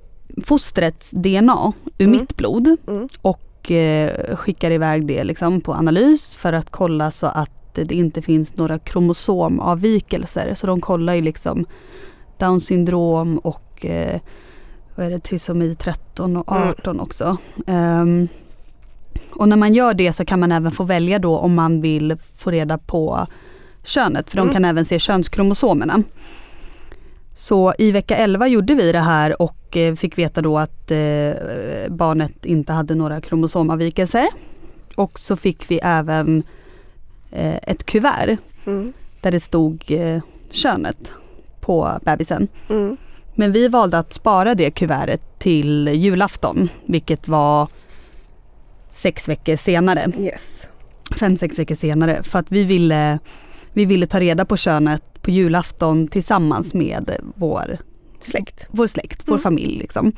[0.45, 2.21] fostrets DNA ur Mm.
[2.21, 3.09] mitt blod Mm.
[3.23, 8.23] och eh, skickar iväg det liksom på analys för att kolla så att det inte
[8.23, 10.55] finns några kromosomavvikelser.
[10.55, 11.67] Så de kollar ju liksom
[12.39, 14.21] Down syndrom och eh,
[14.97, 16.69] vad är det, trisomi 13 och Mm.
[16.69, 17.37] 18 också.
[17.67, 18.29] Ehm,
[19.35, 22.17] och när man gör det så kan man även få välja då om man vill
[22.37, 23.27] få reda på
[23.83, 24.53] könet för de Mm.
[24.55, 26.03] kan även se könskromosomerna.
[27.37, 31.33] Så i vecka 11 gjorde vi det här och eh, fick veta då att eh,
[31.89, 34.27] barnet inte hade några kromosomavvikelser.
[34.97, 36.43] Och så fick vi även
[37.31, 38.93] eh, ett kuvert Mm.
[39.21, 39.85] där det stod
[40.51, 41.13] könet
[41.61, 42.49] på bebisen.
[42.71, 42.97] Mm.
[43.35, 47.69] Men vi valde att spara det kuvertet till julafton, vilket var
[48.95, 50.13] sex veckor senare.
[50.19, 50.69] Yes.
[51.21, 52.23] fem, sex veckor senare.
[52.23, 53.19] För att vi ville,
[53.73, 57.79] vi ville ta reda på könet på julafton tillsammans med vår
[58.21, 58.67] Släkt.
[58.71, 59.43] vår släkt, vår Mm.
[59.43, 60.13] familj liksom.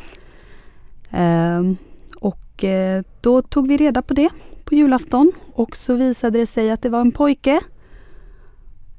[1.10, 1.76] Ehm,
[2.20, 4.28] och eh, då tog vi reda på det
[4.64, 7.60] på julafton och så visade det sig att det var en pojke.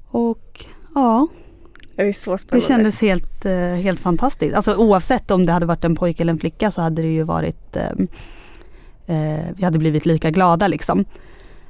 [0.07, 1.27] Och ja,
[1.95, 2.03] Det
[2.51, 4.55] det kändes helt, eh, helt fantastiskt.
[4.55, 7.23] Alltså oavsett om det hade varit en pojke eller en flicka så hade det ju
[7.23, 8.07] varit ehm,
[9.07, 11.05] eh, vi hade blivit lika glada liksom.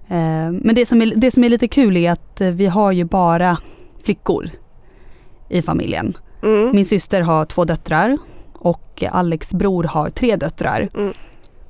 [0.08, 2.92] Ehm, men det som, är, det som är lite kul är att eh, vi har
[2.92, 3.58] ju bara
[4.04, 4.50] flickor
[5.50, 6.18] i familjen.
[6.44, 6.76] Mm.
[6.76, 8.18] Min syster har två döttrar
[8.54, 10.90] och Alex bror har tre döttrar.
[10.96, 11.14] Mm.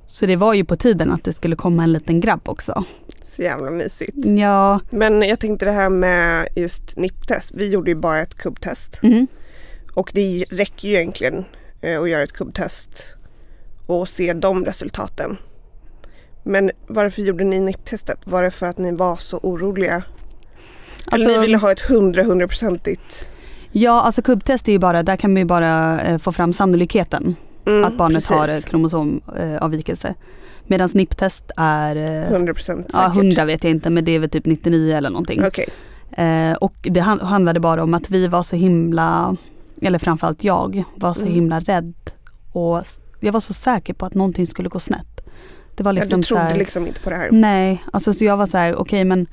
[0.07, 2.83] Så det var ju på tiden att det skulle komma en liten grabb också.
[3.23, 4.17] Så jävla mysigt.
[4.25, 7.51] Ja, Men jag tänkte det här med just NIP-test.
[7.53, 8.99] Vi gjorde ju bara ett kubbtest.
[9.03, 9.27] mm.
[9.93, 11.45] Och det räcker ju egentligen
[11.81, 13.03] eh, att göra ett kubbtest
[13.85, 15.37] och se de resultaten.
[16.47, 18.17] Men varför gjorde ni NIP-testet?
[18.25, 19.93] Var det för att ni var så oroliga?
[19.93, 20.03] Eller
[21.25, 23.27] Alltså- ni ville ha ett hundra, hundraprocentigt?
[23.71, 27.35] ja alltså kubbtest är ju bara, där kan man ju bara eh, få fram sannolikheten
[27.65, 28.29] Mm, att barnet precis.
[28.49, 30.13] har eh, kromosomavvikelse.
[30.67, 32.95] Medan snipptest är, eh, 100 procent säkert.
[33.01, 35.41] ja 100 vet jag inte men det är väl typ 99 eller någonting.
[36.11, 39.35] Eh, och det han- handlade bara om att vi var så himla,
[39.81, 41.33] eller framförallt jag, var så Mm.
[41.33, 41.93] himla rädd.
[42.53, 42.81] Och
[43.19, 45.16] jag var så säker på att någonting skulle gå snett.
[45.77, 47.29] Det var Ja, liksom du så trodde här, liksom inte på det här.
[47.31, 49.27] Nej, alltså så jag var så här, okej men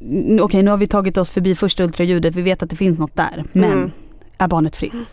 [0.00, 2.98] n- Okej nu har vi tagit oss förbi första ultraljudet, vi vet att det finns
[2.98, 3.44] något där.
[3.52, 3.90] Men Mm.
[4.38, 5.08] är barnet friskt?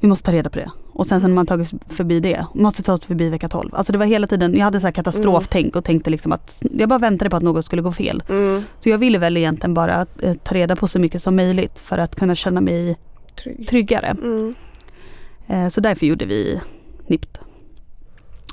[0.00, 0.70] Vi måste ta reda på det.
[0.92, 3.74] Och sen, sen när man tagit förbi det, måste ta oss förbi vecka 12.
[3.74, 6.88] Alltså det var hela tiden, jag hade så här katastroftänk och tänkte liksom att jag
[6.88, 8.22] bara väntade på att något skulle gå fel.
[8.28, 11.80] Mm, Så jag ville väl egentligen bara eh, ta reda på så mycket som möjligt
[11.80, 12.96] för att kunna känna mig
[13.42, 13.68] trygg.
[13.68, 14.06] tryggare.
[14.22, 14.54] Mm.
[15.46, 16.60] Eh, så därför gjorde vi
[17.06, 17.38] NIPT.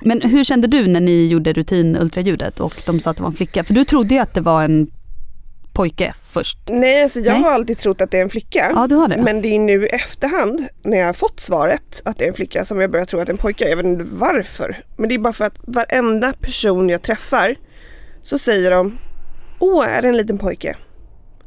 [0.01, 3.35] Men hur kände du när ni gjorde rutinultraljudet och de sa att det var en
[3.35, 3.63] flicka?
[3.63, 4.87] För du trodde ju att det var en
[5.73, 6.57] pojke först.
[6.69, 7.43] Nej, alltså jag Nej.
[7.43, 8.71] har alltid trott att det är en flicka.
[8.75, 9.17] Ja, du har det.
[9.17, 12.33] Men det är nu i efterhand när jag har fått svaret att det är en
[12.33, 13.69] flicka som jag börjar tro att det är en pojke.
[13.69, 14.83] Jag vet inte varför.
[14.97, 17.55] Men det är bara för att varenda person jag träffar
[18.23, 18.97] så säger de
[19.59, 20.75] Åh, är det en liten pojke?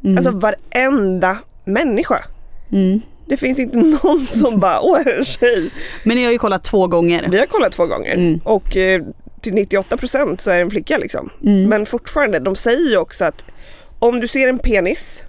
[0.05, 0.17] Mm.
[0.19, 2.25] Alltså varenda människa.
[2.73, 3.01] Mm.
[3.29, 5.71] Det finns inte någon som bara, åh är det en tjej?
[6.05, 7.29] Men ni har ju kollat två gånger.
[7.31, 8.41] Vi har kollat två gånger Mm.
[8.45, 9.03] och eh,
[9.41, 11.31] till 98% så är det en flicka liksom.
[11.43, 11.65] Mm.
[11.69, 13.45] Men fortfarande, de säger ju också att
[13.99, 15.23] om du ser en penis,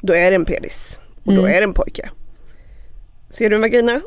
[0.00, 1.52] då är det en penis och då Mm.
[1.54, 2.08] är det en pojke.
[3.30, 4.00] Ser du en vagina,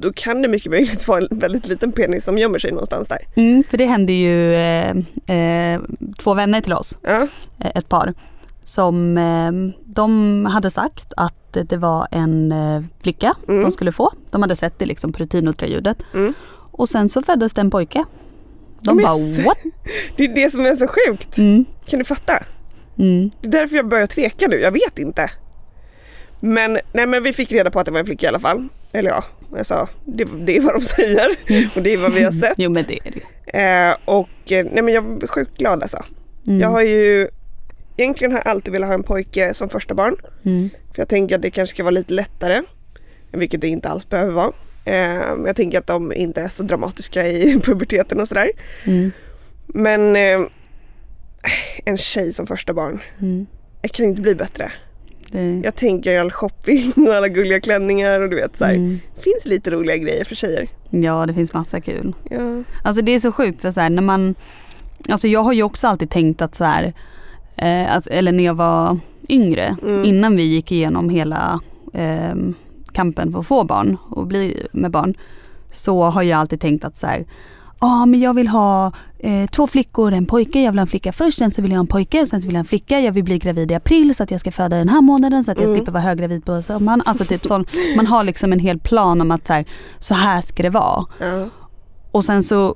[0.00, 3.18] då kan det mycket möjligt vara en väldigt liten penis som gömmer sig någonstans där.
[3.36, 4.90] Mm, för det hände ju eh,
[5.36, 5.80] eh,
[6.18, 7.28] två vänner till oss, Ja,
[7.60, 8.14] eh, ett par,
[8.64, 9.52] som eh,
[9.84, 13.62] de hade sagt att det var en eh, flicka Mm.
[13.62, 14.12] de skulle få.
[14.30, 15.98] De hade sett det liksom på rutinultraljudet.
[16.14, 16.34] Mm.
[16.70, 18.04] Och sen så föddes det en pojke.
[18.80, 19.58] De bara what?
[20.16, 21.38] det är det som är så sjukt.
[21.38, 21.64] Mm.
[21.86, 22.32] Kan du fatta?
[22.98, 23.30] Mm.
[23.40, 25.30] Det är därför jag börjar tveka nu, jag vet inte.
[26.40, 28.68] Men, nej, men vi fick reda på att det var en flicka i alla fall.
[28.92, 29.24] Eller ja,
[29.56, 31.36] jag sa, det, det är vad de säger
[31.76, 32.54] och det är vad vi har sett.
[32.56, 33.20] Jo men det är det.
[33.60, 35.98] Eh, och eh, nej men jag är sjukt glad alltså.
[36.46, 36.60] Mm.
[36.60, 37.28] Jag har ju
[37.96, 40.16] Egentligen har jag alltid velat ha en pojke som första barn.
[40.44, 40.70] Mm.
[40.94, 42.62] För jag tänker att det kanske ska vara lite lättare.
[43.32, 44.52] Vilket det inte alls behöver vara.
[44.84, 48.50] Eh, jag tänker att de inte är så dramatiska i puberteten och sådär.
[48.84, 49.10] Mm.
[49.66, 50.48] Men eh,
[51.84, 53.00] en tjej som första barn.
[53.20, 53.46] Mm.
[53.80, 54.72] Det kan inte bli bättre.
[55.30, 58.74] Det, Jag tänker all shopping och alla gulliga klänningar och du vet så här.
[58.74, 59.00] mm.
[59.20, 60.68] finns lite roliga grejer för tjejer.
[60.90, 62.14] Ja det finns massa kul.
[62.30, 62.62] Ja.
[62.84, 64.34] Alltså det är så sjukt för så här, när man
[65.08, 66.92] Alltså jag har ju också alltid tänkt att så här
[67.56, 70.04] eh, att, Eller när jag var yngre Mm.
[70.04, 71.60] innan vi gick igenom hela
[71.92, 72.34] eh,
[72.92, 75.14] kampen för att få barn och bli med barn
[75.72, 77.24] Så har jag alltid tänkt att så här
[77.80, 80.62] Ja men jag vill ha eh, två flickor en pojke.
[80.62, 82.46] Jag vill ha en flicka först, sen så vill jag ha en pojke, sen så
[82.46, 83.00] vill jag ha en flicka.
[83.00, 85.50] Jag vill bli gravid i april så att jag ska föda den här månaden så
[85.50, 85.76] att jag Mm.
[85.76, 87.02] slipper vara höggravid på sommaren.
[87.06, 87.64] Alltså typ sån,
[87.96, 89.64] man har liksom en hel plan om att så här,
[89.98, 91.04] så här ska det vara.
[91.20, 91.46] Ja.
[92.10, 92.74] Och sen så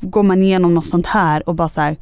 [0.00, 1.96] går man igenom något sånt här och bara så här,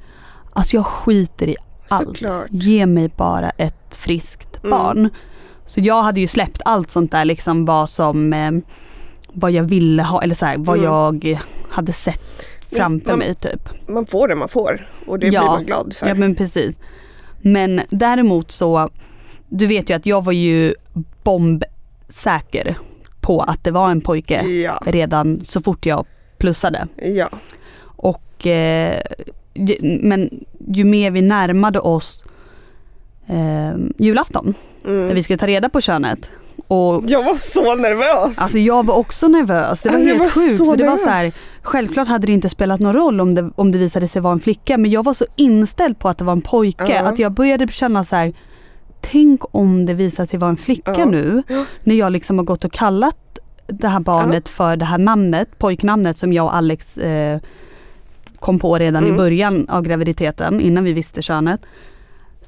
[0.53, 1.57] alltså jag skiter i
[1.89, 2.07] allt.
[2.19, 2.47] Såklart.
[2.51, 4.71] Ge mig bara ett friskt Mm.
[4.79, 5.11] barn.
[5.67, 8.51] Så jag hade ju släppt allt sånt där liksom vad som, eh,
[9.33, 10.85] vad jag ville ha eller så här, vad Mm.
[10.91, 11.39] jag
[11.71, 13.89] hade sett framför Ja, mig typ.
[13.89, 15.41] Man får det man får och det Ja.
[15.41, 16.09] blir man glad för.
[16.09, 16.79] Ja men precis.
[17.43, 18.91] Men däremot så,
[19.49, 20.75] du vet ju att jag var ju
[21.23, 22.77] bombsäker
[23.21, 26.07] på att det var en pojke Ja, redan så fort jag
[26.39, 26.87] plussade.
[27.03, 27.29] ja.
[27.83, 29.03] Och, eh,
[30.03, 30.31] men
[30.69, 32.25] ju mer vi närmade oss
[33.27, 35.09] eh, julafton, Mm.
[35.09, 36.31] där vi skulle ta reda på könet
[36.69, 38.39] Och Jag var så nervös.
[38.39, 39.81] Alltså jag var också nervös.
[39.81, 40.57] Det var Alltså, helt var sjukt.
[40.71, 43.73] För det var så här, självklart hade det inte spelat någon roll om det, om
[43.73, 44.79] det visade sig vara en flicka.
[44.79, 46.93] Men jag var så inställd på att det var en pojke.
[46.95, 47.01] Ja.
[47.09, 48.33] Att jag började känna så här.
[49.01, 51.05] Tänk om det visar sig vara en flicka Ja.
[51.05, 51.43] nu.
[51.85, 56.19] När jag liksom har gått och kallat det här barnet för det här namnet, pojknamnet
[56.19, 57.39] som jag och Alex eh,
[58.47, 59.15] kom på redan Mm.
[59.15, 61.61] i början av graviditeten innan vi visste könet.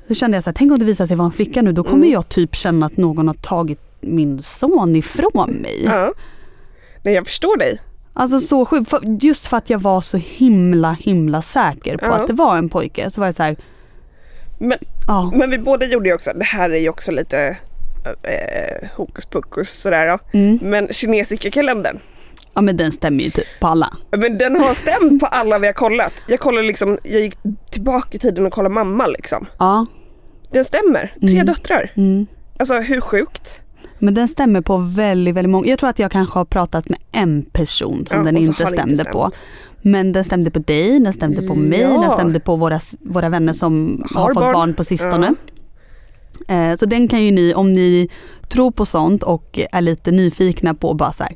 [0.09, 1.73] Så kände jag så här, tänk om det visar sig vara en flicka nu.
[1.73, 2.13] Då kommer Mm.
[2.13, 5.83] jag typ känna att någon har tagit min son ifrån mig.
[5.85, 6.13] Ja.
[7.03, 7.79] Nej jag förstår dig.
[8.13, 12.13] Alltså så sjukt, just för att jag var så himla himla säker på Ja.
[12.15, 13.57] att det var en pojke så var jag så här,
[14.59, 15.31] Men, ja.
[15.35, 17.57] men vi båda gjorde ju också, det här är ju också lite
[18.23, 20.39] eh, hokus pokus sådär då.
[20.39, 20.59] Mm.
[20.63, 21.99] Men kinesiska kalendern.
[22.55, 23.97] Ja men den stämmer ju typ på alla.
[24.11, 26.13] Men den har stämt på alla vi har kollat.
[26.29, 27.35] Jag kollade liksom, jag gick
[27.71, 29.47] tillbaka i tiden och kollade mamma liksom.
[29.59, 29.87] Ja,
[30.53, 31.47] Den stämmer, tre Mm.
[31.47, 31.93] döttrar.
[31.97, 32.27] mm.
[32.59, 33.63] Alltså hur sjukt?
[34.01, 35.67] men den stämmer på väldigt, väldigt många.
[35.67, 38.95] Jag tror att jag kanske har pratat med en person som Ja, den inte stämde
[38.97, 39.11] stämt.
[39.13, 39.31] på.
[39.83, 42.01] Men den stämde på dig, den stämde på mig, Ja.
[42.03, 44.53] den stämde på våra, våra vänner som har, Har fått barn.
[44.53, 45.35] barn, på sistone.
[46.49, 48.09] Eh, Så den kan ju ni, om ni
[48.49, 51.33] tror på sånt och är lite nyfikna på bara så här,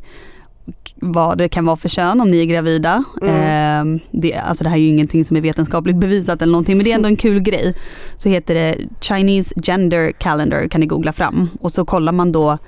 [0.94, 3.04] vad det kan vara för kön om ni är gravida.
[3.22, 3.96] Mm.
[3.96, 6.84] Eh, det, alltså det här är ju ingenting som är vetenskapligt bevisat eller någonting men
[6.84, 7.74] det är ändå en kul grej.
[8.16, 12.58] Så heter det Chinese Gender Calendar kan ni googla fram och så kollar man då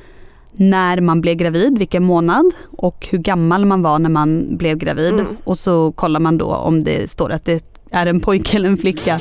[0.56, 5.12] när man blev gravid, vilken månad och hur gammal man var när man blev gravid.
[5.12, 5.26] Mm.
[5.44, 8.76] Och så kollar man då om det står att det är en pojke eller en
[8.76, 9.20] flicka.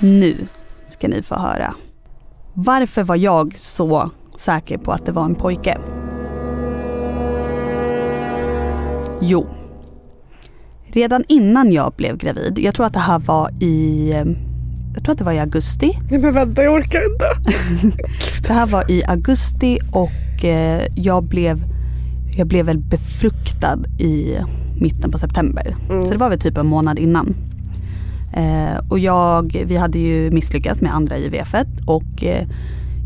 [0.00, 0.36] Nu
[0.88, 1.74] ska ni få höra.
[2.54, 5.78] Varför var jag så säker på att det var en pojke?
[9.20, 9.46] Jo.
[10.84, 14.10] Redan innan jag blev gravid, jag tror att det här var i,
[14.94, 15.98] jag tror att det var i augusti.
[16.10, 17.26] Nej men vänta jag orkar inte.
[18.46, 21.64] Det här var i augusti och eh, jag blev,
[22.36, 24.36] jag blev väl befruktad i
[24.80, 25.74] mitten på september.
[25.90, 26.06] Mm.
[26.06, 27.34] Så det var väl typ en månad innan.
[28.32, 31.54] Eh, och jag, vi hade ju misslyckats med andra IVF
[31.86, 32.46] och eh,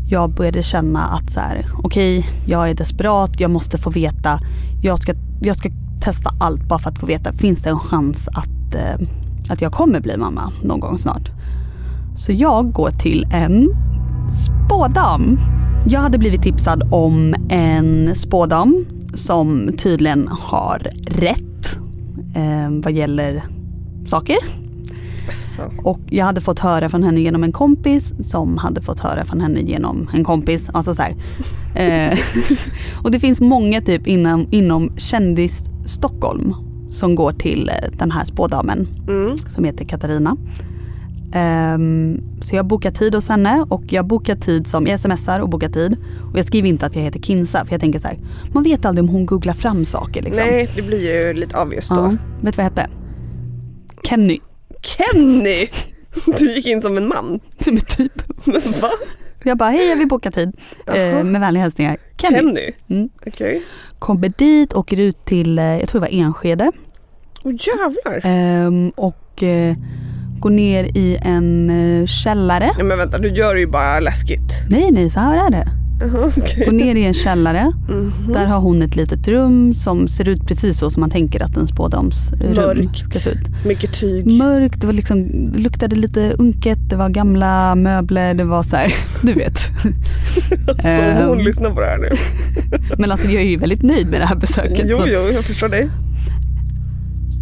[0.09, 4.39] jag började känna att så här, okej, jag är desperat, jag måste få veta,
[4.81, 5.69] jag ska, jag ska
[6.01, 9.07] testa allt bara för att få veta, finns det en chans att, eh,
[9.49, 11.31] att jag kommer bli mamma någon gång snart.
[12.15, 13.69] Så jag går till en
[14.33, 15.39] spådam.
[15.85, 21.77] Jag hade blivit tipsad om en spådam som tydligen har rätt
[22.35, 23.43] eh, vad gäller
[24.05, 24.66] saker.
[25.83, 29.41] Och jag hade fått höra från henne genom en kompis som hade fått höra från
[29.41, 30.69] henne genom en kompis.
[30.73, 31.01] Alltså så
[31.79, 32.17] eh,
[33.03, 36.53] och det finns många typ inom, inom kändis Stockholm
[36.89, 39.37] som går till eh, den här spådamen Mm.
[39.37, 40.37] som heter Katarina.
[41.33, 45.49] Ehm, så jag bokar tid hos henne och jag bokar tid som, jag smsar och
[45.49, 45.97] bokar tid.
[46.31, 48.17] Och jag skriver inte att jag heter Kinsa för jag tänker så här,
[48.53, 50.43] man vet aldrig om hon googlar fram saker liksom.
[50.47, 51.95] Nej, det blir ju lite obvious då.
[51.95, 52.87] Ja, vet du vad jag hette?
[54.03, 54.39] Kenny.
[54.81, 55.67] Kenny!
[56.39, 57.39] Du gick in som en man.
[57.65, 58.11] Men typ.
[58.43, 58.91] Men va?
[59.43, 60.57] Jag bara, hej jag vill boka tid.
[60.87, 61.97] Eh, med vänliga hälsningar.
[62.17, 62.37] Kenny.
[62.37, 62.71] Kenny?
[62.89, 63.09] Mm.
[63.27, 63.63] Okej.
[63.99, 66.71] Kommer dit, åker ut till, eh, jag tror det var Enskede.
[67.43, 68.21] Åh jävlar.
[68.23, 69.75] Ehm, och eh,
[70.39, 72.71] går ner i en eh, källare.
[72.75, 74.51] Nej men vänta, du gör det ju bara läskigt.
[74.69, 75.67] Nej nej, så här är det.
[76.37, 76.65] Okej.
[76.65, 77.71] Går ner i en källare.
[77.89, 78.33] Mhm.
[78.33, 81.57] Där har hon ett litet rum som ser ut precis så som man tänker att
[81.57, 82.97] en spådomsrum Mörkt.
[82.97, 83.65] ska se ut.
[83.65, 84.27] Mycket tyg.
[84.27, 88.75] Mörkt, det, var liksom, det luktade lite unket, det var gamla möbler, det var så
[88.75, 89.57] här, du vet.
[90.81, 92.09] Så Ehm, hon lyssnar på det här nu.
[92.97, 94.85] Men alltså jag är ju väldigt nöjd med det här besöket.
[94.85, 95.03] Jo, så.
[95.07, 95.89] jo, jag förstår det.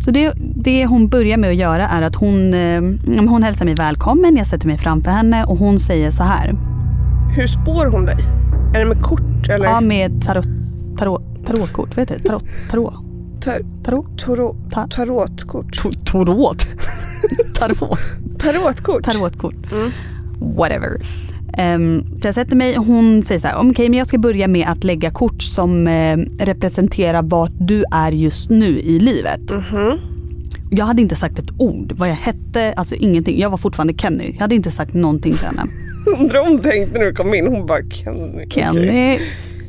[0.05, 2.81] Så det, det hon börjar med att göra är att hon, eh,
[3.29, 6.55] hon hälsar mig välkommen, jag sätter mig framför henne och hon säger så här.
[7.35, 8.15] Hur spår hon dig?
[8.75, 9.65] Är det med kort eller?
[9.65, 10.45] Ja med tarot,
[10.97, 12.21] tarot, tarotkort, vad heter det?
[12.29, 12.93] Tarot, tarot,
[13.41, 15.83] Tar- tarot, toro- Ta- tarotkort.
[15.83, 16.65] to- tarot,
[17.55, 17.99] tarot,
[18.39, 19.03] Tarotkort?
[19.03, 19.91] tarotkort, Mm.
[20.55, 21.01] whatever.
[21.75, 24.47] Um, så jag sätter mig och hon säger så här, okej men jag ska börja
[24.47, 29.41] med att lägga kort som eh, representerar vart du är just nu i livet.
[29.51, 29.99] Mhm.
[30.71, 33.39] Jag hade inte sagt ett ord, vad jag hette, alltså ingenting.
[33.39, 34.31] Jag var fortfarande Kenny.
[34.33, 35.63] Jag hade inte sagt någonting till henne.
[36.19, 38.45] Undrar om hon tänkte när du kom in, hon bara Kenny.
[38.49, 38.79] Kenny.
[38.87, 39.21] Okej.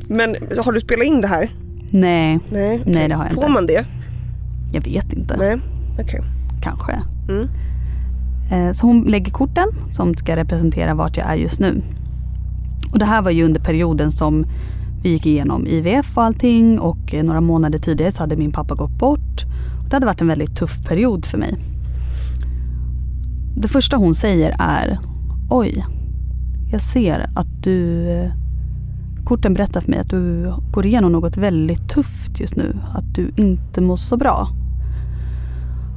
[0.07, 0.35] Men
[0.65, 1.51] har du spelat in det här?
[1.91, 2.93] Nej, Nej, okej.
[2.93, 3.53] nej det har jag Får inte.
[3.53, 3.85] man det?
[4.73, 5.37] Jag vet inte.
[5.37, 5.57] Nej,
[5.99, 6.21] okej.
[6.63, 6.91] Kanske.
[7.29, 7.47] Mm.
[8.51, 11.81] Eh, Så hon lägger korten som ska representera vart jag är just nu.
[12.91, 14.45] Och det här var ju under perioden som
[15.03, 18.75] vi gick igenom IVF och allting och eh, några månader tidigare så hade min pappa
[18.75, 19.43] gått bort.
[19.83, 21.55] Och det hade varit en väldigt tuff period för mig.
[23.55, 24.99] Det första hon säger är
[25.49, 25.83] Oj,
[26.71, 28.31] jag ser att du eh,
[29.25, 32.77] Korten berättar för mig att du går igenom något väldigt tufft just nu.
[32.95, 34.47] Att du inte mår så bra.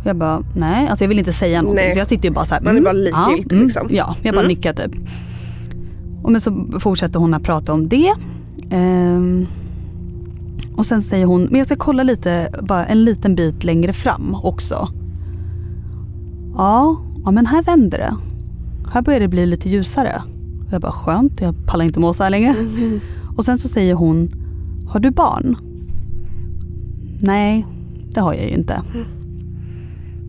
[0.01, 1.85] Och jag bara, nej, alltså jag vill inte säga någonting.
[1.85, 1.93] Nej.
[1.93, 2.61] Så jag sitter ju bara så här.
[2.62, 3.89] Man är bara ja, likgiltig, liksom.
[3.91, 4.49] Ja, jag bara Mm.
[4.49, 4.93] nickar typ.
[6.23, 8.12] Och men så fortsätter hon att prata om det.
[8.71, 9.47] Ehm,
[10.77, 14.35] och sen säger hon, men jag ska kolla lite, bara en liten bit längre fram
[14.35, 14.89] också.
[16.55, 18.16] Ja, ja men här vänder det.
[18.93, 20.23] Här börjar det bli lite ljusare.
[20.71, 22.55] Och jag bara skönt, jag pallar inte må så här längre.
[23.37, 24.31] Och sen så säger hon,
[24.89, 25.57] har du barn?
[27.21, 27.66] Nej,
[28.14, 28.83] det har jag ju inte.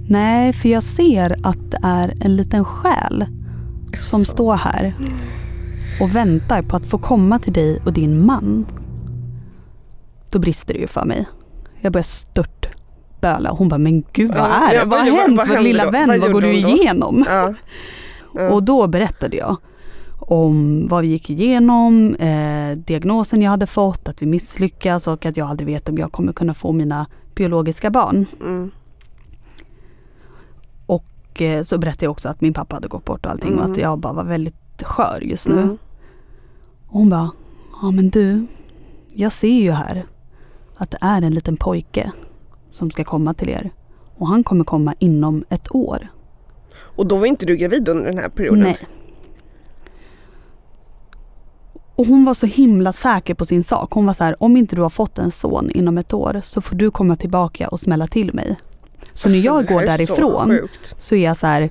[0.10, 3.26] Nej, för jag ser att det är en liten själ
[3.98, 4.94] som står här
[6.02, 8.66] och väntar på att få komma till dig och din man.
[10.32, 11.26] Då brister det ju för mig.
[11.82, 12.68] Jag börjar stört
[13.22, 13.52] böla.
[13.52, 14.76] Hon bara, men gud vad är det?
[14.76, 15.40] ja, vad har hänt?
[15.40, 15.92] hände lilla då?
[15.92, 17.26] vän, Vad vad, går du igenom?
[17.30, 17.54] Ja.
[18.34, 18.50] Ja.
[18.50, 19.58] Och då berättade jag
[20.22, 25.38] om vad vi gick igenom, eh, diagnosen jag hade fått, att vi misslyckas och att
[25.38, 27.06] jag aldrig vet om jag kommer kunna få mina
[27.36, 28.26] biologiska barn.
[28.42, 28.72] Mm.
[30.86, 33.60] Och eh, så berättade jag också att min pappa hade gått bort och allting och
[33.60, 33.72] Mm.
[33.72, 35.62] att jag bara var väldigt skör just nu.
[35.62, 35.78] Mm.
[36.88, 37.32] Och hon bara,
[37.82, 38.46] ja men du,
[39.14, 40.06] jag ser ju här
[40.78, 42.12] att det är en liten pojke
[42.70, 43.70] som ska komma till er.
[44.18, 46.08] Och han kommer komma inom ett år.
[46.74, 48.64] Och då var inte du gravid under den här perioden?
[48.64, 48.78] Nej.
[52.02, 53.92] Och hon var så himla säker på sin sak.
[53.92, 56.62] Hon var så här, om inte du har fått en son inom ett år så
[56.62, 58.56] får du komma tillbaka och smälla till mig.
[59.14, 60.96] Så när Alltså, jag går så därifrån sjukt.
[61.00, 61.70] så är jag så här,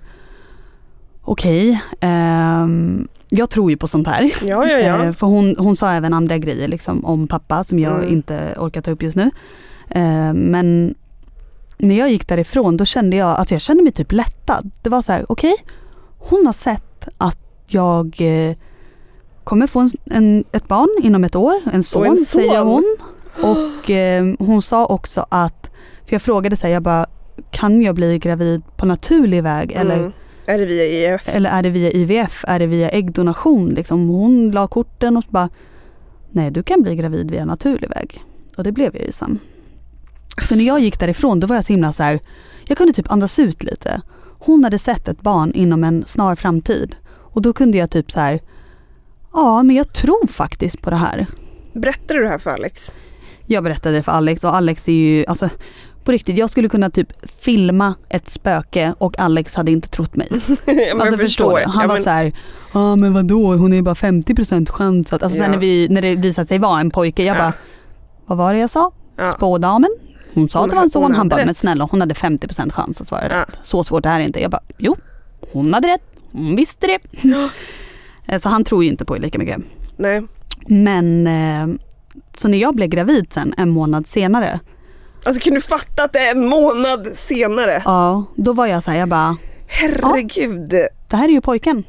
[1.22, 4.22] okej, ehm, jag tror ju på sånt här.
[4.43, 5.05] Ja, ja, ja.
[5.05, 8.09] Eh, för hon, hon sa även andra grejer liksom, om pappa som jag Mm.
[8.12, 9.31] inte orkar ta upp just nu.
[9.91, 10.95] Eh, men
[11.78, 14.70] när jag gick därifrån då kände jag, alltså jag kände mig typ lättad.
[14.83, 15.55] Det var så här, okej,
[16.18, 18.57] hon har sett att jag eh,
[19.45, 22.26] kommer få en, en, ett barn inom ett år, en son, en son?
[22.26, 22.97] säger hon.
[23.43, 25.70] Och eh, hon sa också att,
[26.07, 27.07] för jag frågade så här, jag bara,
[27.51, 30.12] kan jag bli gravid på naturlig väg eller Mm.
[30.47, 31.22] Är det via IF?
[31.36, 32.45] eller är det via IVF?
[32.49, 33.68] Är det via äggdonation?
[33.68, 35.49] Liksom, hon la korten och bara
[36.30, 38.22] Nej du kan bli gravid via naturlig väg.
[38.57, 39.38] Och det blev jag ju sen.
[40.49, 42.20] Så när jag gick därifrån då var jag så himla så här,
[42.64, 44.01] Jag kunde typ andas ut lite.
[44.38, 46.97] hon hade sett ett barn inom en snar framtid.
[47.11, 48.41] Och då kunde jag typ så här,
[49.33, 51.26] ja men jag tror faktiskt på det här.
[51.72, 52.95] Berättade du det här för Alex?
[53.47, 55.49] Jag berättade det för Alex och Alex är ju, alltså
[56.05, 57.09] på riktigt, jag skulle kunna typ
[57.41, 60.28] filma ett spöke och Alex hade inte trott mig.
[60.66, 61.64] ja, alltså förstår du?
[61.64, 62.33] Han ja, var men, så här,
[62.72, 65.45] ja men vadå, hon är ju bara 50% chans att, alltså Ja.
[65.45, 67.41] sen när, vi, när det visade sig vara en pojke, jag Ja.
[67.43, 67.53] bara,
[68.26, 68.93] vad var det jag sa?
[69.16, 69.33] Ja.
[69.33, 69.91] Spådamen?
[70.35, 71.47] Hon sa Hon att det var en son, han bara, rätt.
[71.47, 73.37] men snälla hon hade 50% chans att svara Ja.
[73.41, 73.59] rätt.
[73.62, 74.41] Så svårt är det inte.
[74.43, 74.97] Jag bara, jo,
[75.53, 76.03] hon hade rätt,
[76.33, 76.99] hon visste det.
[78.31, 79.61] Eh, så han tror ju inte på det lika mycket.
[79.97, 80.22] Nej.
[80.66, 81.81] Men, eh,
[82.37, 84.61] så när jag blev gravid sen en månad senare,
[85.24, 87.83] Alltså kan du fatta att det är en månad senare?
[87.85, 90.68] ja, då var jag så här, jag bara, Herregud.
[91.09, 91.85] det här är ju pojken.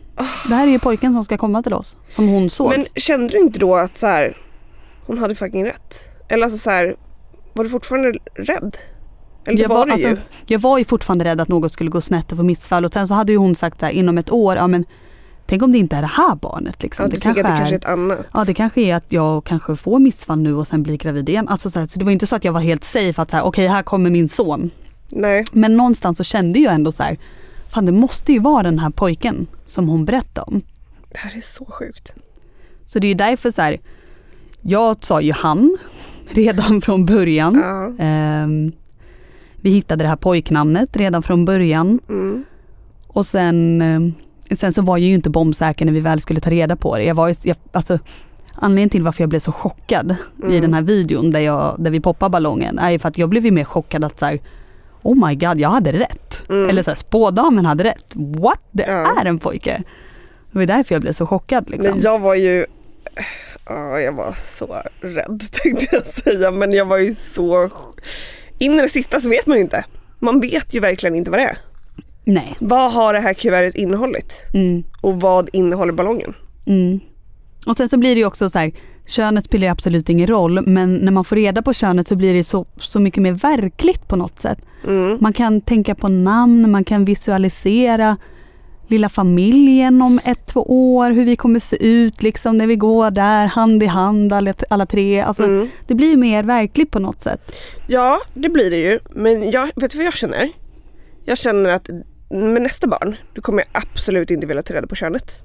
[0.49, 2.69] Det här är ju pojken som ska komma till oss, som hon såg.
[2.69, 4.37] Men kände du inte då att så här,
[5.05, 5.95] hon hade fucking rätt?
[6.29, 6.95] Eller alltså så här,
[7.53, 8.77] var du fortfarande rädd?
[9.47, 10.17] Eller jag, var, var, alltså, ju.
[10.45, 13.07] jag var ju fortfarande rädd att något skulle gå snett och få missfall och sen
[13.07, 14.85] så hade ju hon sagt där inom ett år, ja men
[15.45, 17.03] tänk om det inte är det här barnet liksom.
[17.03, 18.25] Ja, det att det kanske är ett annat?
[18.33, 21.47] Ja det kanske är att jag kanske får missfall nu och sen blir gravid igen.
[21.47, 23.67] Alltså så, här, så det var inte så att jag var helt safe att okej
[23.67, 24.71] här kommer min son.
[25.09, 25.45] Nej.
[25.51, 27.17] Men någonstans så kände jag ändå så här,
[27.69, 30.61] fan det måste ju vara den här pojken som hon berättade om.
[31.09, 32.13] Det här är så sjukt.
[32.85, 33.79] Så det är ju därför så här,
[34.61, 35.77] jag sa ju han
[36.29, 37.59] redan från början.
[37.63, 38.05] Ja.
[38.05, 38.71] Ehm,
[39.55, 41.99] vi hittade det här pojknamnet redan från början.
[42.09, 42.43] Mm.
[43.07, 44.13] Och sen, ehm,
[44.57, 47.03] sen så var jag ju inte bombsäker när vi väl skulle ta reda på det.
[47.03, 47.99] Jag var, ju- jag, alltså,
[48.53, 50.61] anledningen till varför jag blev så chockad i Mm.
[50.61, 53.45] den här videon där, jag, där vi poppar ballongen är ju för att jag blev
[53.45, 54.39] ju mer chockad att så här,
[55.03, 56.49] Oh my god, jag hade rätt.
[56.49, 56.69] Mm.
[56.69, 58.05] Eller så här, spådamen hade rätt.
[58.13, 58.59] What?
[58.71, 59.21] Det Ja.
[59.21, 59.83] är en pojke.
[60.51, 61.91] Det var därför jag blev så chockad liksom.
[61.91, 62.65] Men jag var ju,
[63.65, 67.69] ja jag var så rädd tänkte jag säga men jag var ju så,
[68.57, 69.85] in i det sista så vet man ju inte.
[70.19, 71.57] Man vet ju verkligen inte vad det är.
[72.23, 72.55] Nej.
[72.59, 74.41] Vad har det här kuvertet innehållit?
[74.53, 74.83] Mm.
[75.01, 76.33] Och vad innehåller ballongen?
[76.65, 76.99] Mm.
[77.65, 78.71] Och sen så blir det ju också så här,
[79.05, 82.33] könet spelar ju absolut ingen roll men när man får reda på könet så blir
[82.33, 84.59] det så, så mycket mer verkligt på något sätt.
[84.87, 85.17] Mm.
[85.21, 88.17] Man kan tänka på namn, man kan visualisera
[88.87, 93.11] lilla familjen om ett, två år, hur vi kommer se ut liksom när vi går
[93.11, 95.21] där hand i hand alla, alla tre.
[95.21, 95.69] Alltså, Mm.
[95.87, 97.55] Det blir mer verkligt på något sätt.
[97.87, 98.99] Ja, det blir det ju.
[99.09, 100.49] Men jag, vet du vad jag känner?
[101.25, 101.89] Jag känner att
[102.31, 105.43] med nästa barn, då kommer jag absolut inte vilja ta reda på könet.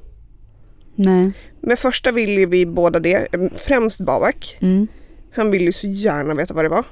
[0.94, 1.32] Nej.
[1.60, 4.58] Med första vill ju vi båda det, främst Babak.
[4.60, 4.86] Mm.
[5.34, 6.84] Han vill ju så gärna veta vad det var.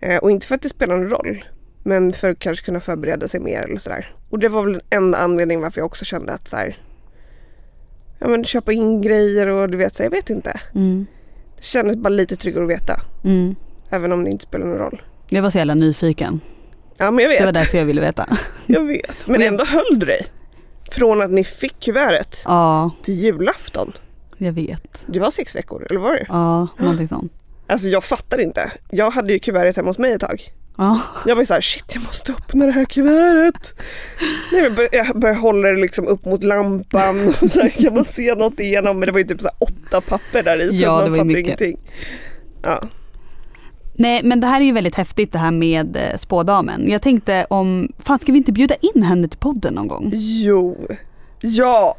[0.00, 1.44] Eh, och inte för att det spelar någon roll,
[1.82, 4.10] men för att kanske kunna förbereda sig mer eller sådär.
[4.30, 6.76] Och det var väl den enda anledningen varför jag också kände att så här,
[8.18, 10.60] ja men köpa in grejer och du vet, så jag vet inte.
[10.74, 11.06] Mm.
[11.56, 13.54] Det kändes bara lite tryggare att veta, Mm.
[13.90, 15.02] även om det inte spelar någon roll.
[15.28, 16.40] Jag var så jävla nyfiken.
[16.98, 17.38] Ja men jag vet.
[17.38, 18.26] Det var därför jag ville veta.
[18.66, 19.26] Jag vet.
[19.26, 20.26] Men jag- ändå höll du dig.
[20.90, 23.92] Från att ni fick kuvertet Ja, till julafton.
[24.38, 24.82] jag vet.
[25.06, 26.26] Det var sex veckor, eller var det?
[26.28, 27.32] Ja, någonting sånt.
[27.66, 28.72] Alltså jag fattar inte.
[28.90, 30.42] Jag hade ju kuvertet hemma hos mig ett tag.
[30.78, 31.00] Ja.
[31.26, 33.74] Jag var ju såhär, shit jag måste öppna det här kuvertet.
[34.52, 38.04] Nej, jag jag började hålla det liksom upp mot lampan och så här, kan man
[38.04, 38.98] se något igenom?
[39.00, 41.24] Men det var ju typ så åtta papper där i så Ja, det var ju
[41.24, 41.44] mycket.
[41.46, 41.78] ingenting.
[42.62, 42.82] Ja.
[43.98, 46.88] Nej men det här är ju väldigt häftigt det här med eh, spådamen.
[46.90, 50.10] Jag tänkte om, fan ska vi inte bjuda in henne till podden någon gång?
[50.14, 50.86] Jo,
[51.40, 51.94] ja,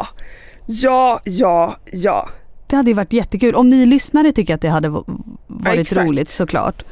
[0.65, 2.29] ja, ja, ja.
[2.67, 3.55] Det hade ju varit jättekul.
[3.55, 5.03] Om ni lyssnare tycker att det hade va-
[5.47, 6.07] varit exakt.
[6.07, 6.83] roligt såklart.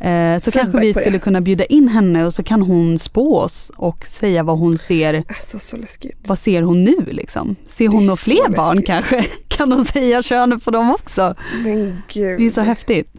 [0.00, 1.04] Eh, så kanske Feedback vi på det.
[1.04, 4.78] skulle kunna bjuda in henne och så kan hon spå oss och säga vad hon
[4.78, 5.24] ser.
[5.28, 6.16] Alltså så läskigt.
[6.26, 7.56] Vad ser hon nu liksom?
[7.68, 8.86] Ser hon några fler barn läskigt.
[8.86, 9.24] kanske?
[9.48, 11.34] Kan hon säga könet på dem också?
[11.64, 12.38] Men gud.
[12.38, 13.12] Det är så häftigt.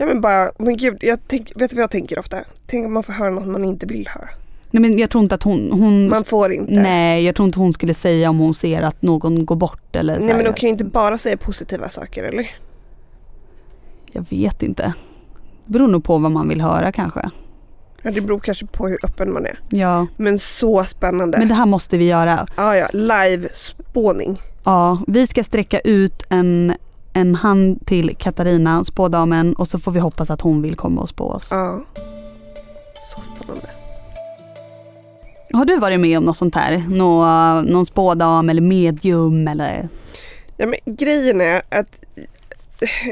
[0.00, 2.38] Ja men bara, men gud, jag tänk, vet du vad jag tänker ofta?
[2.66, 4.28] Tänk om man får höra något man inte vill höra.
[4.70, 6.72] Nej men jag tror inte att hon, hon Man får inte.
[6.72, 10.18] Nej jag tror inte hon skulle säga om hon ser att någon går bort eller
[10.18, 12.50] Nej men de kan ju inte bara säga positiva saker eller?
[14.12, 14.92] Jag vet inte.
[15.66, 17.30] Det beror nog på vad man vill höra kanske.
[18.02, 19.60] Ja, det beror kanske på hur öppen man är.
[19.70, 21.38] Ja, Men så spännande.
[21.38, 22.46] men det här måste vi göra.
[22.56, 24.38] Ja, ja, live-spåning.
[24.64, 26.74] Ja, vi ska sträcka ut en,
[27.12, 31.08] en hand till Katarina, spådamen och så får vi hoppas att hon vill komma och
[31.08, 31.48] spå oss.
[31.50, 31.84] Ja.
[33.02, 33.66] Så spännande.
[35.52, 36.82] Har du varit med om något sånt här?
[36.88, 37.24] Nå,
[37.62, 39.88] någon spådam eller medium eller?
[40.56, 42.04] Ja, men grejen är att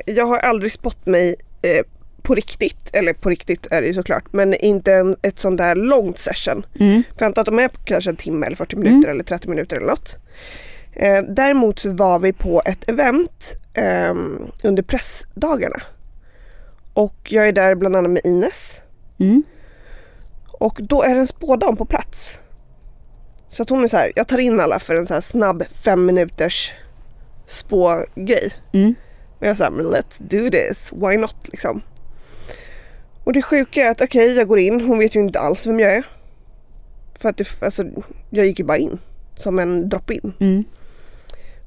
[0.06, 1.82] jag har aldrig spått mig eh,
[2.22, 5.74] på riktigt, eller på riktigt är det ju såklart, men inte en, ett sånt där
[5.74, 6.66] långt session.
[6.80, 7.02] Mm.
[7.02, 9.48] För jag antar att de är på kanske en timme eller 40 minuter eller 30
[9.48, 10.16] minuter eller något.
[10.98, 14.14] Eh, däremot så var vi på ett event eh,
[14.64, 15.82] under pressdagarna.
[16.92, 18.82] Och jag är där bland annat med Ines.
[19.18, 19.42] Mm.
[20.52, 22.40] Och då är det en spådam på plats.
[23.50, 26.06] Så att hon är så här, jag tar in alla för en så snabb fem
[26.06, 26.72] minuters
[27.46, 28.52] spågrej.
[28.72, 28.94] Mm.
[29.38, 31.82] Och jag men let's do this, why not liksom.
[33.24, 35.66] Och det sjuka är att okej, okay, jag går in, hon vet ju inte alls
[35.66, 36.04] vem jag är.
[37.18, 37.84] För att det, alltså,
[38.30, 38.98] jag gick ju bara in
[39.36, 40.32] som en drop-in.
[40.40, 40.64] Mm.